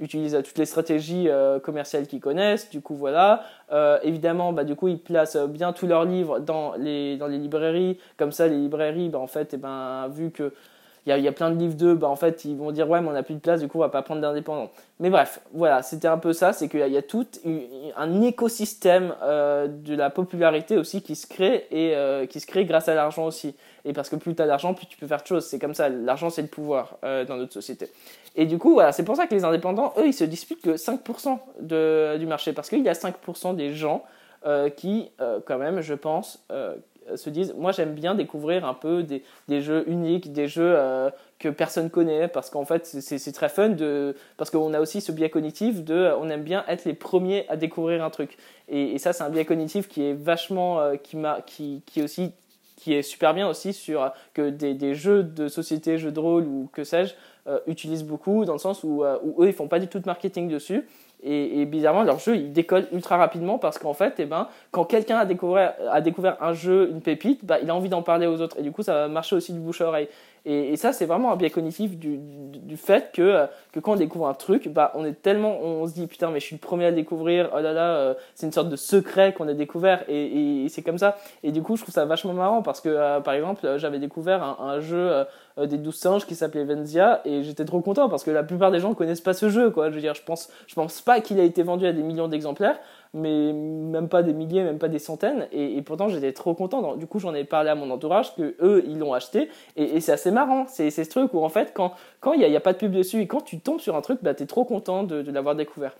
utilisent 0.00 0.40
toutes 0.44 0.58
les 0.58 0.66
stratégies 0.66 1.28
euh, 1.28 1.58
commerciales 1.58 2.06
qu'ils 2.06 2.20
connaissent. 2.20 2.70
Du 2.70 2.80
coup, 2.80 2.94
voilà. 2.94 3.42
Euh, 3.72 3.98
évidemment, 4.02 4.52
bah, 4.52 4.64
du 4.64 4.74
coup, 4.74 4.88
ils 4.88 4.98
placent 4.98 5.36
bien 5.36 5.72
tous 5.72 5.86
leurs 5.86 6.04
livres 6.04 6.38
dans 6.38 6.74
les, 6.76 7.16
dans 7.16 7.26
les 7.26 7.38
librairies. 7.38 7.98
Comme 8.16 8.32
ça, 8.32 8.46
les 8.46 8.56
librairies, 8.56 9.08
bah, 9.08 9.18
en 9.18 9.26
fait, 9.26 9.54
et 9.54 9.56
eh 9.56 9.58
ben, 9.58 10.08
vu 10.08 10.30
que 10.30 10.52
il 11.06 11.10
y, 11.10 11.12
a, 11.12 11.18
y 11.18 11.28
a, 11.28 11.32
plein 11.32 11.50
de 11.50 11.58
livres 11.58 11.74
d'eux, 11.74 11.94
bah, 11.94 12.08
en 12.08 12.16
fait, 12.16 12.44
ils 12.44 12.54
vont 12.54 12.70
dire 12.70 12.90
ouais, 12.90 13.00
mais 13.00 13.08
on 13.08 13.12
n'a 13.12 13.22
plus 13.22 13.36
de 13.36 13.40
place, 13.40 13.60
du 13.60 13.68
coup, 13.68 13.78
on 13.78 13.80
va 13.80 13.88
pas 13.88 14.02
prendre 14.02 14.20
d'indépendants. 14.20 14.70
Mais 15.00 15.08
bref, 15.08 15.40
voilà, 15.54 15.82
c'était 15.82 16.08
un 16.08 16.18
peu 16.18 16.34
ça, 16.34 16.52
c'est 16.52 16.68
qu'il 16.68 16.86
y, 16.86 16.96
a 16.98 17.02
tout 17.02 17.26
un 17.96 18.20
écosystème 18.20 19.14
euh, 19.22 19.68
de 19.68 19.94
la 19.94 20.10
popularité 20.10 20.76
aussi 20.76 21.00
qui 21.00 21.16
se 21.16 21.26
crée 21.26 21.66
et 21.70 22.26
qui 22.26 22.40
se 22.40 22.46
crée 22.46 22.66
grâce 22.66 22.88
à 22.88 22.94
l'argent 22.94 23.24
aussi. 23.24 23.54
Et 23.86 23.94
parce 23.94 24.10
que 24.10 24.16
plus 24.16 24.34
tu 24.34 24.42
as 24.42 24.46
d'argent, 24.46 24.74
plus 24.74 24.86
tu 24.86 24.98
peux 24.98 25.06
faire 25.06 25.22
de 25.22 25.26
choses. 25.26 25.46
C'est 25.46 25.58
comme 25.58 25.72
ça, 25.72 25.88
l'argent 25.88 26.28
c'est 26.28 26.42
le 26.42 26.48
pouvoir 26.48 26.98
dans 27.02 27.36
notre 27.36 27.54
société. 27.54 27.88
Et 28.38 28.46
du 28.46 28.56
coup, 28.56 28.74
voilà, 28.74 28.92
c'est 28.92 29.02
pour 29.02 29.16
ça 29.16 29.26
que 29.26 29.34
les 29.34 29.42
indépendants, 29.42 29.92
eux, 29.98 30.06
ils 30.06 30.14
se 30.14 30.22
disputent 30.22 30.62
que 30.62 30.76
5% 30.76 31.40
de, 31.60 32.16
du 32.18 32.26
marché, 32.26 32.52
parce 32.52 32.68
qu'il 32.68 32.84
y 32.84 32.88
a 32.88 32.92
5% 32.92 33.56
des 33.56 33.74
gens 33.74 34.04
euh, 34.46 34.70
qui, 34.70 35.10
euh, 35.20 35.40
quand 35.44 35.58
même, 35.58 35.80
je 35.80 35.94
pense, 35.94 36.46
euh, 36.52 36.76
se 37.16 37.30
disent, 37.30 37.52
moi 37.58 37.72
j'aime 37.72 37.94
bien 37.94 38.14
découvrir 38.14 38.64
un 38.64 38.74
peu 38.74 39.02
des, 39.02 39.24
des 39.48 39.60
jeux 39.60 39.82
uniques, 39.90 40.32
des 40.32 40.46
jeux 40.46 40.78
que 41.40 41.48
personne 41.48 41.90
connaît, 41.90 42.28
parce 42.28 42.50
qu'en 42.50 42.66
fait 42.66 42.84
c'est 42.84 43.32
très 43.32 43.48
fun, 43.48 43.70
de, 43.70 44.14
parce 44.36 44.50
qu'on 44.50 44.74
a 44.74 44.78
aussi 44.78 45.00
ce 45.00 45.10
biais 45.10 45.30
cognitif 45.30 45.82
de, 45.82 46.12
on 46.20 46.28
aime 46.28 46.42
bien 46.42 46.64
être 46.68 46.84
les 46.84 46.92
premiers 46.92 47.48
à 47.48 47.56
découvrir 47.56 48.04
un 48.04 48.10
truc. 48.10 48.36
Et, 48.68 48.98
ça 48.98 49.14
c'est 49.14 49.24
un 49.24 49.30
biais 49.30 49.46
cognitif 49.46 49.88
qui 49.88 50.04
est 50.04 50.12
vachement, 50.12 50.92
qui, 51.02 51.16
qui, 51.46 51.82
qui 51.86 52.00
est 52.00 52.02
aussi 52.02 52.32
qui 52.78 52.94
est 52.94 53.02
super 53.02 53.34
bien 53.34 53.48
aussi 53.48 53.72
sur 53.72 54.12
que 54.34 54.50
des, 54.50 54.72
des 54.72 54.94
jeux 54.94 55.24
de 55.24 55.48
société, 55.48 55.98
jeux 55.98 56.12
de 56.12 56.20
rôle 56.20 56.44
ou 56.44 56.68
que 56.72 56.84
sais-je, 56.84 57.14
euh, 57.48 57.58
utilisent 57.66 58.04
beaucoup 58.04 58.44
dans 58.44 58.52
le 58.52 58.58
sens 58.58 58.84
où, 58.84 59.02
euh, 59.02 59.18
où, 59.22 59.42
eux 59.42 59.48
ils 59.48 59.52
font 59.52 59.66
pas 59.66 59.80
du 59.80 59.88
tout 59.88 59.98
de 59.98 60.06
marketing 60.06 60.48
dessus 60.48 60.86
et, 61.24 61.64
bizarrement 61.64 62.04
leur 62.04 62.20
jeu 62.20 62.36
il 62.36 62.52
décolle 62.52 62.86
ultra 62.92 63.16
rapidement 63.16 63.58
parce 63.58 63.78
qu'en 63.78 63.94
fait 63.94 64.14
eh 64.18 64.26
ben, 64.26 64.46
quand 64.70 64.84
quelqu'un 64.84 65.16
a 65.18 65.24
découvert, 65.24 65.74
a 65.90 66.00
découvert 66.00 66.36
un 66.40 66.52
jeu, 66.52 66.88
une 66.92 67.00
pépite, 67.00 67.44
bah, 67.44 67.58
il 67.60 67.68
a 67.68 67.74
envie 67.74 67.88
d'en 67.88 68.02
parler 68.02 68.28
aux 68.28 68.40
autres 68.40 68.58
et 68.60 68.62
du 68.62 68.70
coup 68.70 68.84
ça 68.84 68.94
va 68.94 69.08
marcher 69.08 69.34
aussi 69.34 69.52
du 69.52 69.58
bouche 69.58 69.80
à 69.80 69.88
oreille. 69.88 70.08
Et, 70.44 70.76
ça, 70.76 70.92
c'est 70.92 71.06
vraiment 71.06 71.32
un 71.32 71.36
biais 71.36 71.50
cognitif 71.50 71.96
du, 71.96 72.18
du, 72.18 72.76
fait 72.76 73.10
que, 73.12 73.22
euh, 73.22 73.46
que 73.72 73.80
quand 73.80 73.92
on 73.92 73.96
découvre 73.96 74.28
un 74.28 74.34
truc, 74.34 74.68
bah, 74.68 74.92
on 74.94 75.04
est 75.04 75.20
tellement, 75.20 75.60
on 75.60 75.86
se 75.86 75.94
dit 75.94 76.06
putain, 76.06 76.30
mais 76.30 76.40
je 76.40 76.46
suis 76.46 76.56
le 76.56 76.60
premier 76.60 76.86
à 76.86 76.92
découvrir, 76.92 77.50
oh 77.54 77.60
là 77.60 77.72
là, 77.72 77.96
euh, 77.96 78.14
c'est 78.34 78.46
une 78.46 78.52
sorte 78.52 78.68
de 78.68 78.76
secret 78.76 79.32
qu'on 79.32 79.48
a 79.48 79.54
découvert 79.54 80.04
et, 80.08 80.64
et, 80.64 80.68
c'est 80.68 80.82
comme 80.82 80.98
ça. 80.98 81.16
Et 81.42 81.52
du 81.52 81.62
coup, 81.62 81.76
je 81.76 81.82
trouve 81.82 81.94
ça 81.94 82.04
vachement 82.04 82.32
marrant 82.32 82.62
parce 82.62 82.80
que, 82.80 82.88
euh, 82.88 83.20
par 83.20 83.34
exemple, 83.34 83.76
j'avais 83.76 83.98
découvert 83.98 84.60
un, 84.60 84.80
jeu 84.80 85.24
des 85.58 85.76
douze 85.76 85.96
singes 85.96 86.24
qui 86.24 86.36
s'appelait 86.36 86.64
Venzia 86.64 87.20
et 87.24 87.42
j'étais 87.42 87.64
trop 87.64 87.80
content 87.80 88.08
parce 88.08 88.22
que 88.22 88.30
la 88.30 88.44
plupart 88.44 88.70
des 88.70 88.78
gens 88.78 88.94
connaissent 88.94 89.20
pas 89.20 89.34
ce 89.34 89.48
jeu, 89.48 89.70
quoi. 89.70 89.90
Je 89.90 89.94
veux 89.96 90.00
dire, 90.00 90.14
je 90.14 90.22
pense, 90.22 90.50
je 90.68 90.74
pense 90.74 91.00
pas 91.00 91.20
qu'il 91.20 91.40
a 91.40 91.42
été 91.42 91.62
vendu 91.64 91.86
à 91.86 91.92
des 91.92 92.02
millions 92.02 92.28
d'exemplaires 92.28 92.78
mais 93.14 93.52
même 93.52 94.08
pas 94.08 94.22
des 94.22 94.32
milliers, 94.32 94.64
même 94.64 94.78
pas 94.78 94.88
des 94.88 94.98
centaines. 94.98 95.48
Et, 95.52 95.80
pourtant, 95.82 96.08
j'étais 96.08 96.32
trop 96.32 96.54
content. 96.54 96.96
Du 96.96 97.06
coup, 97.06 97.18
j'en 97.18 97.34
ai 97.34 97.44
parlé 97.44 97.70
à 97.70 97.74
mon 97.74 97.90
entourage 97.90 98.34
que 98.34 98.54
eux, 98.60 98.84
ils 98.86 98.98
l'ont 98.98 99.14
acheté. 99.14 99.48
Et, 99.76 100.00
c'est 100.00 100.12
assez 100.12 100.30
marrant. 100.30 100.66
C'est 100.68 100.90
ce 100.90 101.02
truc 101.02 101.34
où 101.34 101.44
en 101.44 101.48
fait, 101.48 101.72
quand 101.74 101.92
quand 102.20 102.32
il 102.32 102.48
n'y 102.48 102.56
a, 102.56 102.60
pas 102.60 102.72
de 102.72 102.78
pub 102.78 102.92
dessus 102.92 103.20
et 103.20 103.26
quand 103.26 103.40
tu 103.40 103.60
tombes 103.60 103.80
sur 103.80 103.94
un 103.94 104.00
truc, 104.00 104.18
bah, 104.22 104.34
tu 104.34 104.42
es 104.42 104.46
trop 104.46 104.64
content 104.64 105.04
de, 105.04 105.30
l'avoir 105.30 105.54
découvert. 105.54 105.92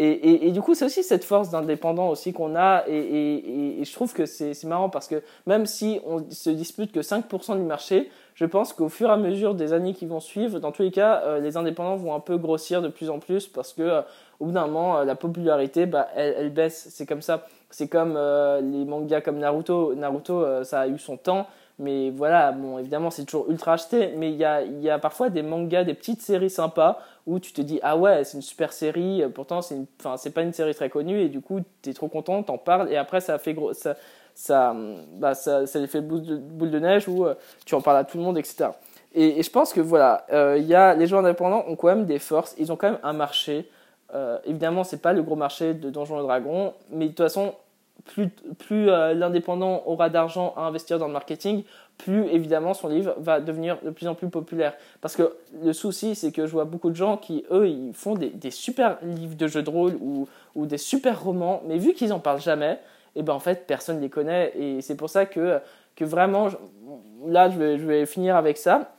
Et, 0.00 0.52
du 0.52 0.62
coup, 0.62 0.76
c'est 0.76 0.84
aussi 0.84 1.02
cette 1.02 1.24
force 1.24 1.50
d'indépendant 1.50 2.08
aussi 2.08 2.32
qu'on 2.32 2.54
a. 2.54 2.84
Et, 2.86 3.82
je 3.82 3.92
trouve 3.92 4.12
que 4.12 4.26
c'est 4.26 4.62
marrant 4.64 4.88
parce 4.88 5.08
que 5.08 5.22
même 5.46 5.66
si 5.66 6.00
on 6.06 6.24
se 6.30 6.50
dispute 6.50 6.92
que 6.92 7.00
5% 7.00 7.56
du 7.56 7.64
marché, 7.64 8.08
je 8.36 8.44
pense 8.44 8.72
qu'au 8.72 8.88
fur 8.88 9.08
et 9.08 9.12
à 9.12 9.16
mesure 9.16 9.56
des 9.56 9.72
années 9.72 9.94
qui 9.94 10.06
vont 10.06 10.20
suivre, 10.20 10.60
dans 10.60 10.70
tous 10.70 10.82
les 10.82 10.92
cas, 10.92 11.22
euh, 11.24 11.40
les 11.40 11.56
indépendants 11.56 11.96
vont 11.96 12.14
un 12.14 12.20
peu 12.20 12.36
grossir 12.36 12.80
de 12.80 12.86
plus 12.86 13.10
en 13.10 13.18
plus 13.18 13.48
parce 13.48 13.72
que 13.72 13.82
euh, 13.82 14.02
au 14.38 14.46
bout 14.46 14.52
d'un 14.52 14.68
moment, 14.68 14.98
euh, 14.98 15.04
la 15.04 15.16
popularité, 15.16 15.86
bah, 15.86 16.06
elle, 16.14 16.50
baisse. 16.50 16.86
C'est 16.92 17.04
comme 17.04 17.22
ça. 17.22 17.48
C'est 17.70 17.88
comme 17.88 18.14
les 18.14 18.84
mangas 18.84 19.20
comme 19.20 19.38
Naruto. 19.38 19.96
Naruto, 19.96 20.62
ça 20.62 20.82
a 20.82 20.86
eu 20.86 20.98
son 20.98 21.16
temps. 21.16 21.48
Mais 21.80 22.10
voilà, 22.10 22.52
bon, 22.52 22.78
évidemment, 22.78 23.10
c'est 23.10 23.24
toujours 23.24 23.50
ultra 23.50 23.74
acheté. 23.74 24.14
Mais 24.16 24.30
il 24.30 24.36
y 24.36 24.44
a 24.90 24.98
parfois 25.00 25.28
des 25.28 25.42
mangas, 25.42 25.82
des 25.84 25.94
petites 25.94 26.22
séries 26.22 26.50
sympas 26.50 27.00
où 27.28 27.38
tu 27.38 27.52
te 27.52 27.60
dis, 27.60 27.78
ah 27.82 27.96
ouais, 27.96 28.24
c'est 28.24 28.36
une 28.36 28.42
super 28.42 28.72
série. 28.72 29.22
Pourtant, 29.34 29.62
c'est 29.62 29.76
enfin, 30.00 30.16
c'est 30.16 30.30
pas 30.30 30.42
une 30.42 30.52
série 30.52 30.74
très 30.74 30.90
connue. 30.90 31.20
Et 31.20 31.28
du 31.28 31.40
coup, 31.40 31.60
tu 31.82 31.90
es 31.90 31.94
trop 31.94 32.08
content, 32.08 32.42
t'en 32.42 32.58
parles. 32.58 32.90
Et 32.90 32.96
après, 32.96 33.20
ça 33.20 33.38
fait 33.38 33.54
gros, 33.54 33.72
ça, 33.72 33.96
ça, 34.34 34.74
bah, 35.14 35.34
ça, 35.34 35.66
ça 35.66 35.86
fait 35.86 36.00
boule 36.00 36.22
de, 36.22 36.36
boule 36.36 36.70
de 36.70 36.78
neige 36.78 37.06
où 37.08 37.26
tu 37.64 37.74
en 37.74 37.80
parles 37.80 37.98
à 37.98 38.04
tout 38.04 38.18
le 38.18 38.24
monde, 38.24 38.38
etc. 38.38 38.70
Et, 39.14 39.42
je 39.42 39.50
pense 39.50 39.72
que 39.72 39.80
voilà, 39.80 40.26
il 40.56 40.64
y 40.64 40.74
a, 40.74 40.94
les 40.94 41.06
jeux 41.06 41.16
indépendants 41.16 41.64
ont 41.68 41.76
quand 41.76 41.88
même 41.88 42.06
des 42.06 42.18
forces. 42.18 42.54
Ils 42.58 42.72
ont 42.72 42.76
quand 42.76 42.90
même 42.90 43.00
un 43.02 43.12
marché. 43.12 43.68
Euh, 44.14 44.38
évidemment, 44.44 44.84
c'est 44.84 45.02
pas 45.02 45.12
le 45.12 45.22
gros 45.22 45.36
marché 45.36 45.74
de 45.74 45.90
Donjons 45.90 46.20
et 46.20 46.22
Dragons, 46.22 46.72
mais 46.90 47.06
de 47.06 47.10
toute 47.10 47.18
façon, 47.18 47.54
plus, 48.04 48.28
plus 48.58 48.90
euh, 48.90 49.14
l'indépendant 49.14 49.82
aura 49.86 50.08
d'argent 50.08 50.54
à 50.56 50.62
investir 50.62 50.98
dans 50.98 51.06
le 51.06 51.12
marketing, 51.12 51.64
plus 51.98 52.26
évidemment 52.28 52.74
son 52.74 52.88
livre 52.88 53.14
va 53.18 53.40
devenir 53.40 53.78
de 53.82 53.90
plus 53.90 54.06
en 54.06 54.14
plus 54.14 54.28
populaire. 54.28 54.74
Parce 55.00 55.16
que 55.16 55.34
le 55.62 55.72
souci, 55.72 56.14
c'est 56.14 56.32
que 56.32 56.46
je 56.46 56.52
vois 56.52 56.64
beaucoup 56.64 56.90
de 56.90 56.96
gens 56.96 57.16
qui, 57.16 57.44
eux, 57.50 57.68
ils 57.68 57.92
font 57.92 58.14
des, 58.14 58.30
des 58.30 58.50
super 58.50 58.98
livres 59.02 59.36
de 59.36 59.46
jeux 59.46 59.62
de 59.62 59.70
rôle 59.70 59.96
ou, 60.00 60.28
ou 60.54 60.66
des 60.66 60.78
super 60.78 61.22
romans, 61.22 61.62
mais 61.66 61.78
vu 61.78 61.92
qu'ils 61.92 62.12
en 62.12 62.20
parlent 62.20 62.40
jamais, 62.40 62.78
et 63.16 63.20
eh 63.20 63.22
ben 63.22 63.32
en 63.32 63.40
fait, 63.40 63.66
personne 63.66 64.00
les 64.00 64.10
connaît. 64.10 64.52
Et 64.56 64.80
c'est 64.80 64.94
pour 64.94 65.10
ça 65.10 65.26
que, 65.26 65.58
que 65.96 66.04
vraiment, 66.04 66.48
là, 67.26 67.50
je 67.50 67.58
vais, 67.58 67.78
je 67.78 67.86
vais 67.86 68.06
finir 68.06 68.36
avec 68.36 68.58
ça 68.58 68.94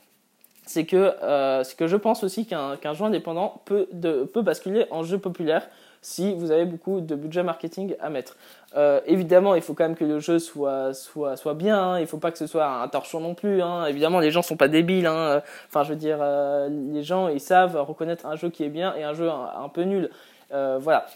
c'est 0.70 0.86
que, 0.86 1.14
euh, 1.22 1.64
que 1.76 1.88
je 1.88 1.96
pense 1.96 2.22
aussi 2.22 2.46
qu'un 2.46 2.94
jeu 2.94 3.04
indépendant 3.04 3.60
peut, 3.64 3.88
de, 3.92 4.22
peut 4.22 4.42
basculer 4.42 4.86
en 4.92 5.02
jeu 5.02 5.18
populaire 5.18 5.68
si 6.02 6.34
vous 6.34 6.50
avez 6.50 6.64
beaucoup 6.64 7.00
de 7.00 7.14
budget 7.14 7.42
marketing 7.42 7.94
à 8.00 8.10
mettre. 8.10 8.36
Euh, 8.76 9.00
évidemment, 9.06 9.54
il 9.54 9.62
faut 9.62 9.74
quand 9.74 9.84
même 9.84 9.96
que 9.96 10.04
le 10.04 10.20
jeu 10.20 10.38
soit, 10.38 10.94
soit, 10.94 11.36
soit 11.36 11.54
bien, 11.54 11.78
hein. 11.78 11.98
il 11.98 12.02
ne 12.02 12.06
faut 12.06 12.18
pas 12.18 12.30
que 12.30 12.38
ce 12.38 12.46
soit 12.46 12.66
un 12.66 12.88
torchon 12.88 13.20
non 13.20 13.34
plus. 13.34 13.62
Hein. 13.62 13.86
Évidemment, 13.86 14.20
les 14.20 14.30
gens 14.30 14.42
sont 14.42 14.56
pas 14.56 14.68
débiles. 14.68 15.06
Hein. 15.06 15.42
Enfin, 15.68 15.82
je 15.84 15.90
veux 15.90 15.96
dire, 15.96 16.18
euh, 16.20 16.68
les 16.92 17.02
gens, 17.02 17.28
ils 17.28 17.40
savent 17.40 17.76
reconnaître 17.80 18.26
un 18.26 18.36
jeu 18.36 18.48
qui 18.48 18.64
est 18.64 18.68
bien 18.68 18.94
et 18.94 19.02
un 19.02 19.14
jeu 19.14 19.28
un 19.28 19.68
peu 19.68 19.82
nul. 19.82 20.10
Euh, 20.52 20.78
voilà. 20.80 21.06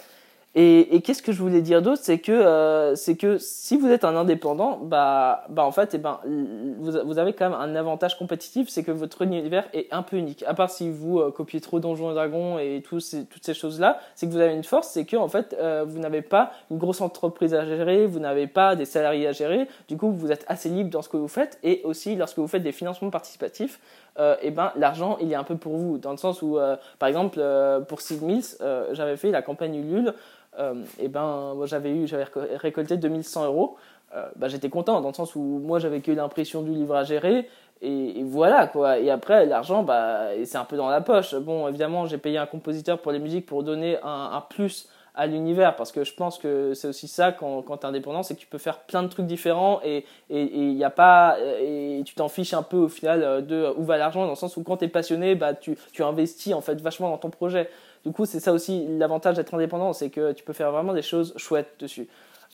Et, 0.57 0.95
et 0.95 1.01
qu'est-ce 1.01 1.23
que 1.23 1.33
je 1.33 1.41
voulais 1.43 1.63
dire 1.63 1.83
d'autre, 1.83 2.01
c'est 2.03 2.19
que 2.19 2.31
euh, 2.31 2.95
c'est 2.95 3.17
que 3.17 3.39
si 3.39 3.77
vous 3.77 3.89
êtes 3.89 4.05
un 4.05 4.15
indépendant, 4.15 4.79
bah 4.79 5.45
bah 5.49 5.65
en 5.65 5.73
fait, 5.73 5.95
eh 5.95 5.99
ben 5.99 6.21
vous, 6.79 6.93
vous 7.05 7.19
avez 7.19 7.33
quand 7.33 7.51
même 7.51 7.59
un 7.59 7.75
avantage 7.75 8.17
compétitif, 8.17 8.69
c'est 8.69 8.85
que 8.85 8.93
votre 8.93 9.23
univers 9.23 9.65
est 9.73 9.93
un 9.93 10.03
peu 10.03 10.17
unique. 10.17 10.45
À 10.47 10.55
part 10.55 10.71
si 10.71 10.91
vous 10.91 11.19
euh, 11.19 11.33
copiez 11.33 11.61
trop 11.61 11.81
Donjons 11.81 12.13
et 12.13 12.15
Dragons 12.15 12.59
et 12.61 12.83
tous 12.85 13.01
ces, 13.01 13.25
toutes 13.25 13.45
ces 13.45 13.55
choses 13.55 13.81
là, 13.81 13.99
c'est 14.15 14.27
que 14.27 14.33
vous 14.33 14.39
avez 14.39 14.55
une 14.55 14.63
force, 14.63 14.91
c'est 14.91 15.05
que 15.05 15.17
en 15.17 15.29
fait 15.29 15.57
euh, 15.59 15.85
vous 15.85 15.99
n'avez 15.99 16.23
pas 16.23 16.53
une 16.71 16.79
grosse 16.79 17.01
entreprise 17.01 17.53
à 17.53 17.67
gérer, 17.67 18.07
vous 18.07 18.21
n'avez 18.21 18.47
pas 18.47 18.77
des 18.77 18.85
salariés 18.85 19.27
à 19.27 19.33
gérer. 19.33 19.67
Du 19.89 19.97
coup, 19.97 20.13
vous 20.13 20.31
êtes 20.31 20.45
assez 20.47 20.69
libre 20.69 20.91
dans 20.91 21.03
ce 21.03 21.09
que 21.09 21.17
vous 21.17 21.27
faites 21.27 21.59
et 21.65 21.81
aussi 21.83 22.15
lorsque 22.15 22.39
vous 22.39 22.49
faites 22.49 22.63
des 22.63 22.73
financements 22.73 23.11
participatifs, 23.11 23.81
euh, 24.19 24.37
et 24.43 24.51
ben 24.51 24.73
l'argent 24.77 25.19
il 25.21 25.33
est 25.33 25.37
un 25.37 25.45
peu 25.45 25.57
pour 25.57 25.77
vous. 25.77 25.99
Dans 25.99 26.13
le 26.13 26.17
sens 26.17 26.43
où 26.43 26.59
euh, 26.59 26.77
par 26.99 27.09
exemple 27.09 27.41
pour 27.89 28.01
Sid 28.01 28.23
Mills, 28.23 28.57
j'avais 28.93 29.17
fait 29.17 29.31
la 29.31 29.43
campagne 29.43 29.75
Ulule 29.77 30.15
euh, 30.59 30.75
et 30.99 31.09
ben 31.09 31.55
j'avais 31.65 31.91
eu 31.91 32.07
j'avais 32.07 32.27
récolté 32.57 32.97
2100 32.97 33.47
euros. 33.47 33.77
Euh, 34.15 34.29
bah, 34.37 34.49
j'étais 34.49 34.69
content 34.69 35.01
dans 35.01 35.09
le 35.09 35.15
sens 35.15 35.35
où 35.35 35.41
moi 35.41 35.79
j'avais 35.81 36.01
que 36.01 36.13
l'impression 36.13 36.63
du 36.63 36.73
livre 36.73 36.95
à 36.95 37.03
gérer 37.03 37.49
et, 37.83 38.23
voilà 38.25 38.69
quoi. 38.69 38.99
Et 38.99 39.11
après 39.11 39.47
l'argent 39.47 39.83
bah 39.83 40.29
c'est 40.45 40.57
un 40.57 40.65
peu 40.65 40.77
dans 40.77 40.89
la 40.89 41.01
poche. 41.01 41.35
Bon 41.35 41.67
évidemment 41.69 42.07
j'ai 42.07 42.19
payé 42.19 42.39
un 42.39 42.47
compositeur 42.47 43.01
pour 43.01 43.13
les 43.13 43.19
musiques 43.19 43.47
pour 43.47 43.65
donner 43.65 43.99
un, 44.03 44.31
un 44.33 44.41
plus 44.41 44.89
à 45.15 45.27
l'univers 45.27 45.77
parce 45.77 45.93
que 45.93 46.05
je 46.05 46.13
pense 46.15 46.39
que 46.39 46.75
c'est 46.75 46.89
aussi 46.89 47.09
ça 47.09 47.33
quand, 47.33 47.63
quand 47.63 47.79
tu 47.79 47.87
indépendant 47.87 48.23
c'est 48.23 48.35
que 48.35 48.41
tu 48.41 48.47
peux 48.47 48.59
faire 48.59 48.81
plein 48.81 49.03
de 49.03 49.09
trucs 49.09 49.27
différents 49.27 49.81
et 49.85 50.05
et 50.29 50.71
y 50.73 50.85
a 50.85 50.91
pas 50.91 51.37
et 51.61 52.03
tu 52.05 52.15
t'en 52.15 52.29
fiches 52.29 52.55
un 52.55 52.63
peu 52.63 52.79
au 52.79 52.89
final 52.89 53.47
de 53.47 53.73
où 53.77 53.85
va 53.85 53.97
l'argent 53.97 54.25
dans 54.25 54.31
le 54.31 54.37
sens 54.37 54.57
où 54.57 54.63
quand 54.63 54.79
tu 54.79 54.87
es 54.87 54.89
passionné 54.89 55.35
bah 55.35 55.55
tu 55.55 55.77
tu 55.93 56.03
investis 56.03 56.53
en 56.53 56.61
fait 56.61 56.81
vachement 56.81 57.11
dans 57.11 57.19
ton 57.19 57.31
projet 57.31 57.71
du 58.05 58.13
coup, 58.13 58.27
c'est 58.27 58.41
ça 58.41 58.53
aussi 58.53 58.87
l'avantage 58.99 59.37
d'être 59.37 59.55
indépendant, 59.55 59.93
c'est 59.93 60.11
que 60.11 60.33
tu 60.33 60.45
peux 60.45 60.53
faire 60.53 60.71
vraiment 60.71 60.93
des 60.93 61.03
choses 61.03 61.33
chouettes 61.37 61.75
dessus. 61.79 62.07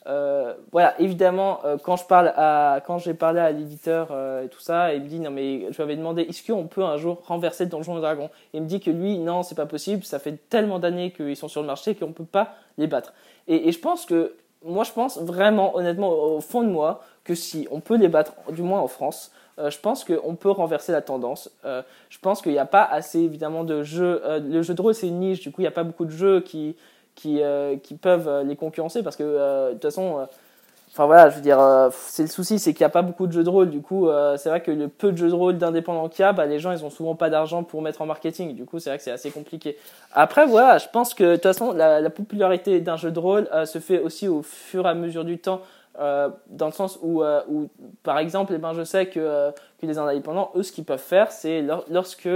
Euh, 0.07 0.55
voilà, 0.71 0.99
évidemment, 0.99 1.59
euh, 1.63 1.77
quand 1.77 1.95
je 1.95 2.05
parle 2.05 2.33
à, 2.35 2.81
quand 2.85 2.97
j'ai 2.97 3.13
parlé 3.13 3.39
à 3.39 3.51
l'éditeur 3.51 4.07
euh, 4.11 4.43
et 4.43 4.49
tout 4.49 4.59
ça, 4.59 4.95
il 4.95 5.03
me 5.03 5.07
dit 5.07 5.19
non 5.19 5.29
mais 5.29 5.71
je 5.71 5.75
lui 5.75 5.83
avais 5.83 5.95
demandé 5.95 6.23
est-ce 6.23 6.43
qu'on 6.51 6.65
peut 6.65 6.83
un 6.83 6.97
jour 6.97 7.21
renverser 7.27 7.67
Donjons 7.67 7.97
et 7.99 8.01
Dragons 8.01 8.31
Il 8.53 8.63
me 8.63 8.67
dit 8.67 8.79
que 8.79 8.89
lui 8.89 9.19
non 9.19 9.43
c'est 9.43 9.53
pas 9.53 9.67
possible, 9.67 10.03
ça 10.03 10.17
fait 10.17 10.39
tellement 10.49 10.79
d'années 10.79 11.11
qu'ils 11.11 11.35
sont 11.35 11.47
sur 11.47 11.61
le 11.61 11.67
marché 11.67 11.93
qu'on 11.93 12.13
peut 12.13 12.25
pas 12.25 12.55
les 12.79 12.87
battre. 12.87 13.13
Et, 13.47 13.67
et, 13.67 13.71
je 13.71 13.79
pense 13.79 14.07
que 14.07 14.33
moi 14.65 14.83
je 14.83 14.91
pense 14.91 15.19
vraiment 15.19 15.75
honnêtement 15.75 16.09
au 16.09 16.41
fond 16.41 16.63
de 16.63 16.69
moi 16.69 17.01
que 17.23 17.35
si 17.35 17.67
on 17.69 17.79
peut 17.79 17.97
les 17.97 18.07
battre, 18.07 18.33
du 18.51 18.63
moins 18.63 18.81
en 18.81 18.87
France, 18.87 19.31
euh, 19.59 19.69
je 19.69 19.79
pense 19.79 20.03
qu'on 20.03 20.35
peut 20.35 20.49
renverser 20.49 20.91
la 20.91 21.01
tendance. 21.01 21.51
Euh, 21.65 21.81
je 22.09 22.17
pense 22.19 22.41
qu'il 22.41 22.51
n'y 22.51 22.57
a 22.57 22.65
pas 22.65 22.83
assez 22.83 23.19
évidemment 23.19 23.63
de 23.63 23.83
jeux. 23.83 24.21
Euh, 24.25 24.39
le 24.39 24.61
jeu 24.61 24.73
de 24.73 24.81
rôle 24.81 24.95
c'est 24.95 25.07
une 25.07 25.19
niche, 25.19 25.41
du 25.41 25.51
coup 25.51 25.61
il 25.61 25.65
n'y 25.65 25.67
a 25.67 25.71
pas 25.71 25.83
beaucoup 25.83 26.05
de 26.05 26.11
jeux 26.11 26.41
qui 26.41 26.75
qui, 27.15 27.41
qui 27.83 27.95
peuvent 27.95 28.43
les 28.45 28.55
concurrencer 28.55 29.03
parce 29.03 29.15
que 29.15 29.69
de 29.69 29.73
toute 29.73 29.83
façon. 29.83 30.27
Enfin 30.93 31.05
voilà, 31.05 31.29
je 31.29 31.35
veux 31.37 31.41
dire, 31.41 31.57
c'est 31.93 32.23
le 32.23 32.27
souci, 32.27 32.59
c'est 32.59 32.73
qu'il 32.73 32.83
n'y 32.83 32.87
a 32.87 32.89
pas 32.89 33.01
beaucoup 33.01 33.25
de 33.25 33.31
jeux 33.31 33.45
de 33.45 33.49
rôle. 33.49 33.69
Du 33.69 33.81
coup, 33.81 34.09
c'est 34.35 34.49
vrai 34.49 34.61
que 34.61 34.71
le 34.71 34.89
peu 34.89 35.13
de 35.13 35.17
jeux 35.17 35.29
de 35.29 35.33
rôle 35.33 35.57
d'indépendants 35.57 36.09
qu'il 36.09 36.23
y 36.23 36.25
a, 36.25 36.33
bah, 36.33 36.45
les 36.45 36.59
gens, 36.59 36.73
ils 36.73 36.83
ont 36.83 36.89
souvent 36.89 37.15
pas 37.15 37.29
d'argent 37.29 37.63
pour 37.63 37.81
mettre 37.81 38.01
en 38.01 38.05
marketing. 38.05 38.55
Du 38.55 38.65
coup, 38.65 38.77
c'est 38.79 38.89
vrai 38.89 38.97
que 38.97 39.03
c'est 39.05 39.11
assez 39.11 39.31
compliqué. 39.31 39.77
Après, 40.11 40.45
voilà, 40.45 40.79
je 40.79 40.87
pense 40.91 41.13
que 41.13 41.23
de 41.23 41.33
toute 41.35 41.43
façon, 41.43 41.71
la, 41.71 42.01
la 42.01 42.09
popularité 42.09 42.81
d'un 42.81 42.97
jeu 42.97 43.09
de 43.09 43.19
rôle 43.19 43.47
se 43.65 43.79
fait 43.79 43.99
aussi 43.99 44.27
au 44.27 44.41
fur 44.41 44.85
et 44.85 44.89
à 44.89 44.93
mesure 44.93 45.23
du 45.23 45.37
temps. 45.37 45.61
Euh, 45.99 46.29
dans 46.47 46.67
le 46.67 46.71
sens 46.71 46.97
où, 47.01 47.21
euh, 47.21 47.41
où 47.49 47.69
par 48.01 48.17
exemple, 48.17 48.53
eh 48.55 48.57
ben, 48.57 48.73
je 48.73 48.83
sais 48.83 49.07
que, 49.07 49.19
euh, 49.19 49.51
que 49.79 49.85
les 49.85 49.97
indépendants, 49.97 50.51
eux, 50.55 50.63
ce 50.63 50.71
qu'ils 50.71 50.85
peuvent 50.85 50.99
faire, 50.99 51.31
c'est 51.31 51.63
lorsque, 51.89 52.29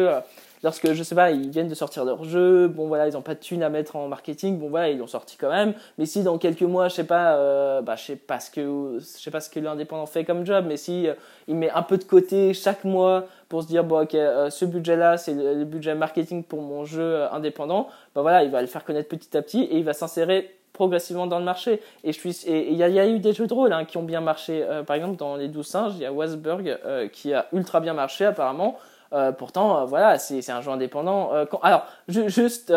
lorsque, 0.64 0.94
je 0.94 1.04
sais 1.04 1.16
pas, 1.16 1.32
ils 1.32 1.50
viennent 1.50 1.68
de 1.68 1.76
sortir 1.76 2.06
leur 2.06 2.24
jeu, 2.24 2.68
bon 2.68 2.88
voilà, 2.88 3.08
ils 3.08 3.14
n'ont 3.14 3.22
pas 3.22 3.36
de 3.36 3.40
thunes 3.40 3.64
à 3.64 3.70
mettre 3.70 3.96
en 3.96 4.08
marketing, 4.08 4.58
bon 4.58 4.70
voilà, 4.70 4.90
ils 4.90 4.98
l'ont 4.98 5.08
sorti 5.08 5.38
quand 5.38 5.50
même, 5.50 5.74
mais 5.98 6.06
si 6.06 6.24
dans 6.24 6.38
quelques 6.38 6.62
mois, 6.62 6.88
je 6.88 6.96
sais 6.96 7.04
pas, 7.04 7.82
bah, 7.82 7.96
je 7.96 8.04
sais 8.04 8.16
pas 8.16 8.40
ce 8.40 8.50
que, 8.52 8.98
je 9.00 9.04
sais 9.04 9.32
pas 9.32 9.40
ce 9.40 9.50
que 9.50 9.60
l'indépendant 9.60 10.06
fait 10.06 10.26
comme 10.26 10.46
job, 10.46 10.66
mais 10.68 10.78
si 10.78 11.08
il 11.48 11.56
met 11.56 11.70
un 11.70 11.84
peu 11.84 11.98
de 11.98 12.04
côté 12.04 12.54
chaque 12.54 12.84
mois 12.84 13.26
pour 13.50 13.64
se 13.64 13.68
dire, 13.68 13.84
bon 13.84 14.04
ok, 14.04 14.12
ce 14.12 14.66
budget-là, 14.66 15.18
c'est 15.18 15.34
le, 15.34 15.66
budget 15.66 15.96
marketing 15.96 16.44
pour 16.44 16.62
mon 16.62 16.86
jeu 16.86 17.24
indépendant, 17.32 17.88
bah 18.14 18.22
voilà, 18.22 18.44
il 18.44 18.52
va 18.52 18.62
le 18.62 18.68
faire 18.68 18.84
connaître 18.84 19.10
petit 19.10 19.36
à 19.38 19.42
petit 19.42 19.64
et 19.64 19.78
il 19.78 19.84
va 19.84 19.94
s'insérer 19.94 20.56
progressivement 20.74 21.26
dans 21.26 21.40
le 21.40 21.46
marché. 21.46 21.82
Et 22.04 22.12
il 22.48 22.76
y, 22.76 22.84
a 22.84 23.08
eu 23.08 23.20
des 23.20 23.32
jeux 23.34 23.48
de 23.48 23.54
rôle 23.54 23.72
hein, 23.72 23.86
qui 23.86 23.98
ont 23.98 24.04
bien 24.04 24.20
marché. 24.20 24.66
par 24.86 24.96
exemple, 24.98 25.16
dans 25.16 25.38
Les 25.38 25.48
Douze 25.48 25.68
Singes, 25.68 25.94
il 25.96 26.02
y 26.02 26.06
a 26.06 26.12
Wasberg 26.12 26.78
qui 27.14 27.34
a 27.34 27.48
ultra 27.54 27.80
bien 27.80 27.94
marché 27.94 28.26
apparemment. 28.26 28.78
Euh, 29.16 29.32
pourtant, 29.32 29.80
euh, 29.80 29.86
voilà, 29.86 30.18
c'est 30.18 30.50
un 30.52 30.62
jeu 30.62 30.72
indépendant. 30.72 31.34
Euh, 31.34 31.46
alors, 31.62 31.86
juste, 32.08 32.74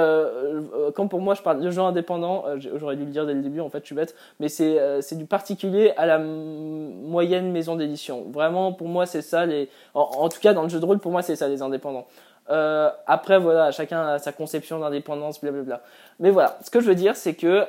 quand 0.94 1.08
pour 1.08 1.20
moi 1.20 1.34
je 1.34 1.42
parle 1.42 1.60
de 1.60 1.70
jeu 1.70 1.82
indépendant, 1.82 2.44
j'aurais 2.56 2.94
dû 2.94 3.04
le 3.04 3.10
dire 3.10 3.26
dès 3.26 3.34
le 3.34 3.42
début, 3.42 3.60
en 3.60 3.68
fait, 3.70 3.80
je 3.80 3.86
suis 3.86 3.94
bête, 3.94 4.14
mais 4.38 4.48
c'est 4.48 5.16
du 5.16 5.26
particulier 5.26 5.92
à 5.96 6.06
la 6.06 6.18
moyenne 6.18 7.50
maison 7.50 7.74
d'édition. 7.74 8.26
Vraiment, 8.30 8.72
pour 8.72 8.88
moi, 8.88 9.06
c'est 9.06 9.22
ça, 9.22 9.46
les... 9.46 9.68
En, 9.94 10.28
tout 10.28 10.40
cas, 10.40 10.54
dans 10.54 10.62
le 10.62 10.68
jeu 10.68 10.78
de 10.78 10.84
rôle, 10.84 11.00
pour 11.00 11.10
moi, 11.10 11.22
c'est 11.22 11.36
ça, 11.36 11.48
les 11.48 11.60
indépendants. 11.62 12.06
après, 12.48 13.38
voilà, 13.38 13.72
chacun 13.72 14.06
a 14.06 14.18
sa 14.18 14.32
conception 14.32 14.78
d'indépendance, 14.78 15.40
blablabla. 15.40 15.82
Mais 16.20 16.30
voilà, 16.30 16.58
ce 16.62 16.70
que 16.70 16.80
je 16.80 16.86
veux 16.86 16.94
dire, 16.94 17.16
c'est 17.16 17.34
que 17.34 17.64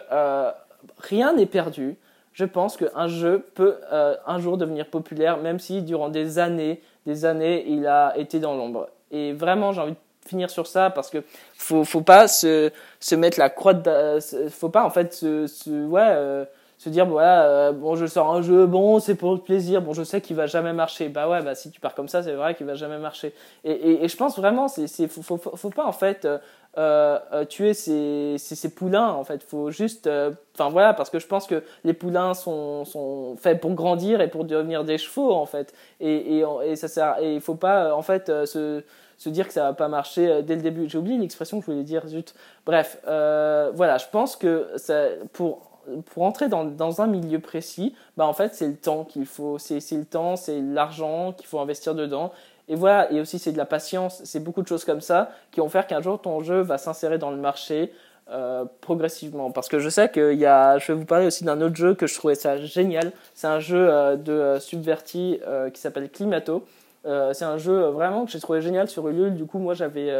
rien 0.99 1.33
n'est 1.33 1.47
perdu. 1.47 1.97
Je 2.39 2.45
pense 2.45 2.77
qu'un 2.77 3.09
jeu 3.09 3.45
peut 3.53 3.75
un 3.91 4.39
jour 4.39 4.55
devenir 4.57 4.85
populaire, 4.85 5.39
même 5.39 5.59
si 5.59 5.81
durant 5.81 6.07
des 6.07 6.39
années, 6.39 6.81
des 7.05 7.25
années, 7.25 7.65
il 7.67 7.85
a 7.85 8.13
été 8.15 8.39
dans 8.39 8.55
l'ombre. 8.55 8.87
Et 9.11 9.33
vraiment, 9.33 9.73
j'ai 9.73 9.81
envie 9.81 9.91
de 9.91 9.97
finir 10.25 10.49
sur 10.49 10.65
ça 10.65 10.89
parce 10.89 11.09
que 11.09 11.17
faut, 11.57 11.83
faut 11.83 11.99
pas 11.99 12.29
se, 12.29 12.71
se 13.01 13.15
mettre 13.15 13.39
la 13.39 13.49
croix 13.49 13.73
de, 13.73 14.19
faut 14.49 14.69
pas 14.69 14.85
en 14.85 14.89
fait 14.89 15.13
se, 15.13 15.47
se 15.47 15.85
ouais, 15.85 16.01
euh, 16.01 16.45
se 16.77 16.87
dire 16.87 17.05
voilà 17.05 17.43
euh, 17.43 17.71
bon 17.73 17.95
je 17.95 18.05
sors 18.05 18.33
un 18.33 18.41
jeu 18.41 18.65
bon 18.65 18.99
c'est 18.99 19.15
pour 19.15 19.33
le 19.33 19.39
plaisir 19.39 19.81
bon 19.81 19.93
je 19.93 20.03
sais 20.03 20.21
qu'il 20.21 20.37
va 20.37 20.45
jamais 20.45 20.71
marcher 20.71 21.09
bah 21.09 21.27
ouais 21.27 21.41
bah 21.41 21.53
si 21.53 21.71
tu 21.71 21.81
pars 21.81 21.93
comme 21.93 22.07
ça 22.07 22.23
c'est 22.23 22.33
vrai 22.33 22.55
qu'il 22.55 22.65
va 22.65 22.75
jamais 22.75 22.99
marcher 22.99 23.33
et, 23.65 24.03
et, 24.03 24.07
je 24.07 24.15
pense 24.15 24.37
vraiment 24.37 24.69
c'est 24.69 24.87
c'est 24.87 25.09
faut, 25.09 25.37
faut, 25.37 25.69
pas 25.71 25.85
en 25.85 25.91
fait 25.91 26.23
euh, 26.23 26.37
euh, 26.77 27.45
tuer 27.45 27.73
ces, 27.73 28.37
poulains 28.75 29.09
en 29.09 29.23
fait 29.23 29.43
faut 29.43 29.71
juste 29.71 30.09
enfin 30.53 30.69
voilà 30.69 30.93
parce 30.93 31.09
que 31.09 31.19
je 31.19 31.27
pense 31.27 31.47
que 31.47 31.63
les 31.83 31.93
poulains 31.93 32.33
sont, 32.33 32.85
sont 32.85 33.35
faits 33.37 33.59
pour 33.59 33.73
grandir 33.73 34.21
et 34.21 34.29
pour 34.29 34.45
devenir 34.45 34.83
des 34.83 34.97
chevaux 34.97 35.31
en 35.33 35.45
fait 35.45 35.73
et, 35.99 36.37
et, 36.37 36.45
et 36.65 36.75
ça 36.75 36.87
sert 36.87 37.19
et 37.19 37.35
il 37.35 37.41
faut 37.41 37.55
pas 37.55 37.95
en 37.95 38.01
fait 38.01 38.27
se 38.45 38.83
se 39.17 39.27
dire 39.27 39.47
que 39.47 39.53
ça 39.53 39.63
va 39.63 39.73
pas 39.73 39.89
marcher 39.89 40.43
dès 40.43 40.55
le 40.55 40.61
début. 40.61 40.87
J'ai 40.87 40.97
oublié 40.97 41.17
l'expression 41.17 41.59
que 41.59 41.65
je 41.65 41.71
voulais 41.71 41.83
dire, 41.83 42.07
zut. 42.07 42.33
Bref, 42.65 42.99
voilà, 43.03 43.97
je 43.97 44.05
pense 44.09 44.37
que 44.37 44.69
ça, 44.77 45.07
pour 45.33 45.69
pour 46.05 46.23
entrer 46.23 46.47
dans, 46.47 46.65
dans, 46.65 47.01
un 47.01 47.07
milieu 47.07 47.39
précis, 47.39 47.95
bah 48.17 48.25
en 48.25 48.33
fait, 48.33 48.55
c'est 48.55 48.67
le 48.67 48.75
temps 48.75 49.03
qu'il 49.03 49.25
faut, 49.25 49.57
c'est 49.57 49.79
le 49.91 50.05
temps, 50.05 50.35
c'est 50.35 50.61
l'argent 50.61 51.33
qu'il 51.33 51.47
faut 51.47 51.59
investir 51.59 51.95
dedans. 51.95 52.31
Et 52.69 52.75
voilà, 52.75 53.11
et 53.11 53.19
aussi 53.19 53.39
c'est 53.39 53.51
de 53.51 53.57
la 53.57 53.65
patience, 53.65 54.21
c'est 54.23 54.39
beaucoup 54.39 54.61
de 54.61 54.67
choses 54.67 54.85
comme 54.85 55.01
ça 55.01 55.31
qui 55.51 55.59
vont 55.59 55.69
faire 55.69 55.87
qu'un 55.87 56.01
jour 56.01 56.21
ton 56.21 56.41
jeu 56.41 56.61
va 56.61 56.77
s'insérer 56.77 57.17
dans 57.17 57.31
le 57.31 57.37
marché 57.37 57.91
euh, 58.31 58.65
progressivement. 58.81 59.49
Parce 59.49 59.67
que 59.67 59.79
je 59.79 59.89
sais 59.89 60.11
qu'il 60.11 60.37
y 60.37 60.45
a, 60.45 60.77
je 60.77 60.91
vais 60.91 60.93
vous 60.93 61.05
parler 61.05 61.25
aussi 61.25 61.43
d'un 61.43 61.61
autre 61.61 61.75
jeu 61.75 61.95
que 61.95 62.05
je 62.05 62.13
trouvais 62.13 62.35
ça 62.35 62.57
génial. 62.57 63.11
C'est 63.33 63.47
un 63.47 63.59
jeu 63.59 63.89
euh, 63.89 64.15
de 64.17 64.31
euh, 64.31 64.59
Subverti 64.59 65.39
qui 65.73 65.81
s'appelle 65.81 66.11
Climato. 66.11 66.63
c'est 67.05 67.45
un 67.45 67.57
jeu 67.57 67.87
vraiment 67.87 68.25
que 68.25 68.31
j'ai 68.31 68.39
trouvé 68.39 68.61
génial 68.61 68.87
sur 68.87 69.07
Ulule. 69.09 69.33
Du 69.33 69.45
coup, 69.45 69.57
moi, 69.57 69.73
j'avais 69.73 70.13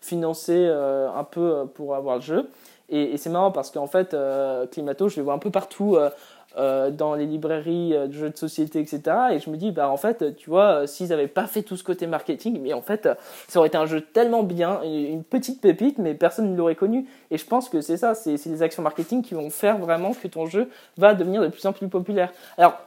financé 0.00 0.68
un 0.68 1.24
peu 1.24 1.66
pour 1.74 1.96
avoir 1.96 2.16
le 2.16 2.22
jeu. 2.22 2.48
Et, 2.90 3.16
c'est 3.18 3.30
marrant 3.30 3.50
parce 3.50 3.70
qu'en 3.70 3.86
fait, 3.86 4.14
euh, 4.14 4.66
Climato, 4.66 5.08
je 5.08 5.16
le 5.16 5.22
vois 5.22 5.34
un 5.34 5.38
peu 5.38 5.50
partout 5.50 5.96
euh, 5.96 6.10
euh, 6.56 6.90
dans 6.90 7.14
les 7.14 7.26
librairies 7.26 7.90
de 7.90 8.12
jeux 8.12 8.30
de 8.30 8.36
société, 8.36 8.80
etc. 8.80 9.02
Et 9.32 9.38
je 9.40 9.50
me 9.50 9.56
dis, 9.56 9.70
bah 9.70 9.90
en 9.90 9.98
fait, 9.98 10.36
tu 10.36 10.48
vois, 10.48 10.86
s'ils 10.86 11.08
n'avaient 11.08 11.28
pas 11.28 11.46
fait 11.46 11.62
tout 11.62 11.76
ce 11.76 11.84
côté 11.84 12.06
marketing, 12.06 12.60
mais 12.62 12.72
en 12.72 12.80
fait, 12.80 13.08
ça 13.46 13.58
aurait 13.58 13.68
été 13.68 13.76
un 13.76 13.86
jeu 13.86 14.00
tellement 14.00 14.42
bien, 14.42 14.80
une 14.82 15.22
petite 15.22 15.60
pépite, 15.60 15.98
mais 15.98 16.14
personne 16.14 16.50
ne 16.50 16.56
l'aurait 16.56 16.74
connu. 16.74 17.06
Et 17.30 17.36
je 17.36 17.44
pense 17.44 17.68
que 17.68 17.82
c'est 17.82 17.98
ça, 17.98 18.14
c'est 18.14 18.42
les 18.46 18.62
actions 18.62 18.82
marketing 18.82 19.22
qui 19.22 19.34
vont 19.34 19.50
faire 19.50 19.78
vraiment 19.78 20.14
que 20.14 20.26
ton 20.26 20.46
jeu 20.46 20.68
va 20.96 21.14
devenir 21.14 21.42
de 21.42 21.48
plus 21.48 21.66
en 21.66 21.72
plus 21.72 21.88
populaire. 21.88 22.32
Alors, 22.56 22.78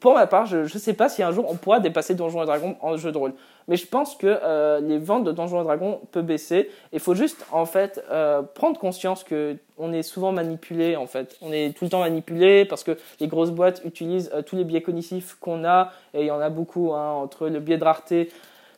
pour 0.00 0.14
ma 0.14 0.26
part, 0.26 0.46
je 0.46 0.58
ne 0.58 0.66
sais 0.66 0.94
pas 0.94 1.10
si 1.10 1.22
un 1.22 1.30
jour 1.30 1.46
on 1.48 1.56
pourra 1.56 1.78
dépasser 1.78 2.14
Donjons 2.14 2.42
et 2.42 2.46
Dragons 2.46 2.76
en 2.80 2.96
jeu 2.96 3.12
de 3.12 3.18
rôle. 3.18 3.34
Mais 3.68 3.76
je 3.76 3.86
pense 3.86 4.14
que 4.16 4.26
euh, 4.26 4.80
les 4.80 4.98
ventes 4.98 5.24
de 5.24 5.32
Donjons 5.32 5.60
et 5.60 5.64
Dragons 5.64 6.00
peuvent 6.10 6.24
baisser. 6.24 6.70
Il 6.92 7.00
faut 7.00 7.14
juste 7.14 7.44
en 7.52 7.66
fait 7.66 8.02
euh, 8.10 8.40
prendre 8.42 8.78
conscience 8.78 9.24
que 9.24 9.56
on 9.76 9.92
est 9.92 10.02
souvent 10.02 10.32
manipulé 10.32 10.96
en 10.96 11.06
fait. 11.06 11.36
On 11.42 11.52
est 11.52 11.76
tout 11.76 11.84
le 11.84 11.90
temps 11.90 12.00
manipulé 12.00 12.64
parce 12.64 12.82
que 12.82 12.96
les 13.20 13.26
grosses 13.26 13.50
boîtes 13.50 13.82
utilisent 13.84 14.30
euh, 14.34 14.40
tous 14.40 14.56
les 14.56 14.64
biais 14.64 14.80
cognitifs 14.80 15.36
qu'on 15.38 15.64
a 15.66 15.92
et 16.14 16.22
il 16.22 16.26
y 16.26 16.30
en 16.30 16.40
a 16.40 16.48
beaucoup 16.48 16.94
hein, 16.94 17.10
entre 17.10 17.48
le 17.48 17.60
biais 17.60 17.76
de 17.76 17.84
rareté, 17.84 18.30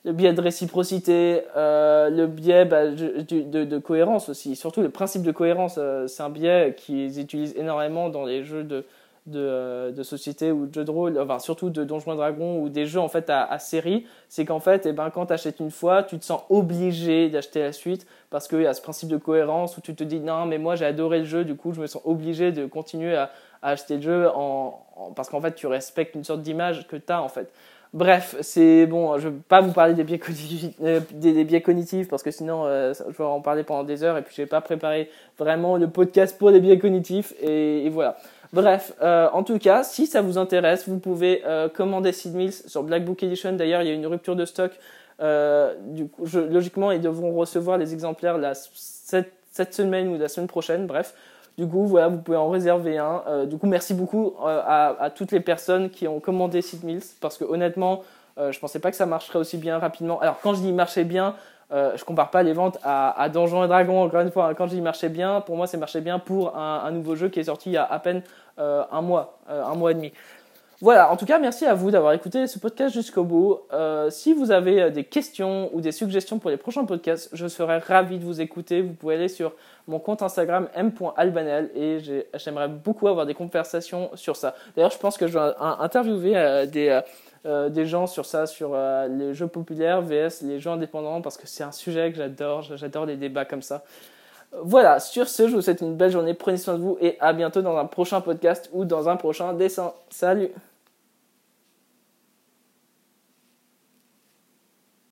le 0.05 0.13
biais 0.13 0.33
de 0.33 0.41
réciprocité, 0.41 1.43
le 1.55 2.27
biais 2.27 2.65
bah, 2.65 2.87
de, 2.87 3.79
cohérence 3.79 4.29
aussi. 4.29 4.57
Surtout 4.57 4.81
le 4.81 4.91
principe 4.91 5.23
de 5.23 5.33
cohérence, 5.33 5.81
c'est 6.07 6.23
un 6.23 6.31
biais 6.31 6.75
qu'ils 6.77 7.19
utilisent 7.19 7.57
énormément 7.57 8.09
dans 8.09 8.25
les 8.25 8.45
jeux 8.45 8.63
de 8.63 8.85
de, 9.27 9.41
euh, 9.41 9.93
de 9.93 10.03
société 10.03 10.53
ou 10.53 10.67
de 10.67 10.75
jeux 10.75 10.85
de 10.85 10.91
rôle, 10.91 11.19
enfin 11.19 11.39
surtout 11.39 11.69
de 11.69 11.83
Donjons 11.85 12.13
et 12.13 12.17
Dragons 12.17 12.61
ou 12.61 12.69
des 12.69 12.87
jeux 12.87 13.01
en 13.01 13.09
fait 13.09 13.29
à, 13.29 13.59
série, 13.59 14.07
c'est 14.29 14.45
qu'en 14.45 14.61
fait, 14.61 14.87
eh 14.87 14.93
ben, 14.93 15.11
quand 15.11 15.27
tu 15.27 15.33
achètes 15.33 15.61
une 15.61 15.71
fois, 15.71 16.03
tu 16.03 16.19
te 16.19 16.25
sens 16.25 16.43
obligé 16.49 17.29
d'acheter 17.29 17.61
la 17.61 17.73
suite 17.73 18.07
parce 18.31 18.47
qu'il 18.47 18.63
y 18.63 18.67
a 18.67 18.75
ce 18.75 18.81
principe 18.81 19.09
de 19.09 19.17
cohérence 19.17 19.77
où 19.77 19.81
tu 19.81 19.95
te 19.95 20.05
dis 20.05 20.21
non, 20.21 20.47
mais 20.47 20.59
moi 20.59 20.77
j'ai 20.77 20.85
adoré 20.85 21.19
le 21.19 21.25
jeu, 21.25 21.45
du 21.45 21.57
coup 21.57 21.73
je 21.73 21.81
me 21.81 21.87
sens 21.87 22.03
obligé 22.05 22.53
de 22.53 22.67
continuer 22.67 23.17
à, 23.17 23.31
acheter 23.63 23.97
le 23.97 24.03
jeu 24.03 24.29
en, 24.33 24.87
parce 25.17 25.29
qu'en 25.29 25.41
fait 25.41 25.55
tu 25.55 25.67
respectes 25.67 26.15
une 26.15 26.25
sorte 26.25 26.43
d'image 26.43 26.87
que 26.87 26.97
tu 26.97 27.13
as 27.13 27.21
en 27.21 27.29
fait. 27.29 27.53
Bref, 27.93 28.37
c'est 28.43 28.87
bon, 28.87 29.19
je 29.19 29.29
ne 29.29 29.33
vais 29.33 29.41
pas 29.49 29.61
vous 29.61 29.73
parler 29.73 29.95
des 29.95 30.05
biais 30.05 30.19
cognitifs, 30.19 30.75
euh, 30.83 31.01
des, 31.13 31.45
biais 31.45 31.63
cognitifs 31.63 32.09
parce 32.09 32.23
que 32.23 32.31
sinon 32.31 32.65
euh, 32.67 32.93
je 32.95 33.17
vais 33.17 33.25
en 33.25 33.41
parler 33.41 33.63
pendant 33.65 33.85
des 33.85 34.03
heures 34.05 34.19
et 34.19 34.23
puis 34.23 34.35
je 34.37 34.43
n'ai 34.43 34.47
pas 34.47 34.61
préparé 34.61 35.11
vraiment 35.39 35.77
le 35.77 35.89
podcast 35.89 36.37
pour 36.39 36.51
les 36.51 36.61
biais 36.61 36.79
cognitifs 36.79 37.33
et 37.41 37.89
voilà. 37.89 38.17
Bref, 38.53 38.93
euh, 39.03 39.29
en 39.33 39.43
tout 39.43 39.59
cas, 39.59 39.83
si 39.85 40.07
ça 40.07 40.23
vous 40.23 40.39
intéresse, 40.39 40.89
vous 40.89 40.99
pouvez 40.99 41.43
euh, 41.47 41.69
commander 41.69 42.13
Sid 42.13 42.35
Mills 42.35 42.53
sur 42.53 42.83
Black 42.83 43.05
Book 43.05 43.23
Edition. 43.23 43.53
D'ailleurs, 43.53 43.83
il 43.83 43.89
y 43.89 43.91
a 43.91 43.95
une 43.95 44.07
rupture 44.07 44.37
de 44.37 44.45
stock. 44.45 44.73
Euh, 45.21 45.75
logiquement, 46.51 46.93
ils 46.93 47.01
devront 47.01 47.35
recevoir 47.35 47.79
les 47.79 47.93
exemplaires 47.93 48.39
la, 48.39 48.53
cette, 48.55 49.75
semaine 49.75 50.09
ou 50.09 50.19
la 50.19 50.29
semaine 50.29 50.49
prochaine. 50.49 50.87
Bref, 50.87 51.15
du 51.59 51.67
coup, 51.67 51.87
voilà, 51.87 52.09
vous 52.09 52.19
pouvez 52.19 52.37
en 52.37 52.51
réserver 52.51 52.99
un. 52.99 53.47
Du 53.47 53.57
coup, 53.57 53.67
merci 53.67 53.95
beaucoup 53.95 54.35
à, 54.45 55.11
toutes 55.15 55.33
les 55.33 55.41
personnes 55.41 55.89
qui 55.89 56.07
ont 56.07 56.21
commandé 56.21 56.61
Sid 56.61 56.85
Mills 56.85 57.03
parce 57.21 57.39
que 57.39 57.45
honnêtement, 57.45 58.03
je 58.37 58.59
pensais 58.59 58.79
pas 58.79 58.91
que 58.91 58.97
ça 58.97 59.07
marcherait 59.07 59.39
aussi 59.39 59.57
bien 59.57 59.79
rapidement. 59.79 60.21
Alors, 60.21 60.39
quand 60.43 60.53
je 60.53 60.61
dis 60.61 60.73
marcher 60.73 61.05
bien, 61.05 61.35
euh, 61.73 61.97
je 61.97 62.05
compare 62.05 62.31
pas 62.31 62.43
les 62.43 62.53
ventes 62.53 62.79
à, 62.85 63.21
à 63.21 63.29
Donjons 63.29 63.65
et 63.65 63.69
Dragons. 63.69 64.03
Encore 64.05 64.21
une 64.21 64.31
fois, 64.31 64.55
quand 64.55 64.67
je 64.67 64.75
dis 64.75 64.81
marchait 64.81 65.09
bien, 65.09 65.41
pour 65.41 65.57
moi, 65.57 65.67
c'est 65.67 65.79
marché 65.79 66.01
bien 66.01 66.19
pour 66.19 66.57
un, 66.57 66.91
nouveau 66.93 67.17
jeu 67.17 67.29
qui 67.29 67.41
est 67.41 67.45
sorti 67.45 67.71
il 67.71 67.73
y 67.73 67.77
a 67.77 67.85
à 67.85 67.99
peine 67.99 68.23
euh, 68.59 68.85
un 68.93 69.03
mois, 69.03 69.39
euh, 69.51 69.65
un 69.65 69.75
mois 69.75 69.91
et 69.91 69.95
demi. 69.95 70.13
Voilà, 70.83 71.11
en 71.11 71.17
tout 71.17 71.25
cas, 71.25 71.39
merci 71.39 71.65
à 71.65 71.73
vous 71.75 71.91
d'avoir 71.91 72.13
écouté 72.13 72.47
ce 72.47 72.59
podcast 72.59 72.95
jusqu'au 72.95 73.25
bout. 73.25 73.61
Euh, 73.73 74.11
si 74.11 74.35
vous 74.35 74.51
avez 74.51 74.91
des 74.91 75.05
questions 75.05 75.71
ou 75.73 75.81
des 75.81 75.91
suggestions 75.91 76.39
pour 76.39 76.51
les 76.51 76.59
prochains 76.59 76.85
podcasts, 76.85 77.31
je 77.33 77.49
serais 77.49 77.79
ravi 77.79 78.19
de 78.19 78.25
vous 78.25 78.43
écouter. 78.43 78.83
Vous 78.83 78.93
pouvez 78.93 79.15
aller 79.15 79.29
sur 79.29 79.55
mon 79.89 79.99
compte 79.99 80.23
Instagram 80.23 80.69
m.albanel 80.75 81.71
et 81.75 81.99
j'aimerais 82.35 82.69
beaucoup 82.69 83.09
avoir 83.09 83.25
des 83.25 83.35
conversations 83.35 84.11
sur 84.15 84.37
ça. 84.37 84.55
D'ailleurs, 84.77 84.91
je 84.91 84.99
pense 84.99 85.17
que 85.17 85.27
je 85.27 85.33
vais 85.33 85.53
interviewer 85.59 86.67
des 86.67 87.01
euh, 87.47 87.69
des 87.69 87.87
gens 87.87 88.07
sur 88.07 88.27
ça, 88.27 88.47
sur 88.47 88.73
euh, 88.75 89.07
les 89.09 89.35
jeux 89.35 89.47
populaires 89.47 90.03
vs 90.03 90.43
les 90.43 90.61
jeux 90.61 90.71
indépendants, 90.71 91.21
parce 91.23 91.37
que 91.37 91.47
c'est 91.47 91.65
un 91.65 91.73
sujet 91.73 92.11
que 92.11 92.19
j'adore, 92.19 92.63
j'adore 92.63 93.07
les 93.07 93.17
débats 93.17 93.45
comme 93.45 93.63
ça. 93.63 93.85
Voilà, 94.63 95.01
sur 95.01 95.29
ce, 95.29 95.49
je 95.49 95.55
vous 95.55 95.63
souhaite 95.63 95.81
une 95.81 95.97
belle 95.97 96.11
journée, 96.11 96.35
prenez 96.35 96.57
soin 96.57 96.75
de 96.75 96.81
vous 96.81 96.99
et 97.01 97.17
à 97.21 97.33
bientôt 97.33 97.63
dans 97.63 97.77
un 97.77 97.85
prochain 97.85 98.21
podcast 98.21 98.71
ou 98.73 98.85
dans 98.85 99.09
un 99.09 99.17
prochain 99.17 99.53
dessin. 99.55 99.93
Salut 100.09 100.51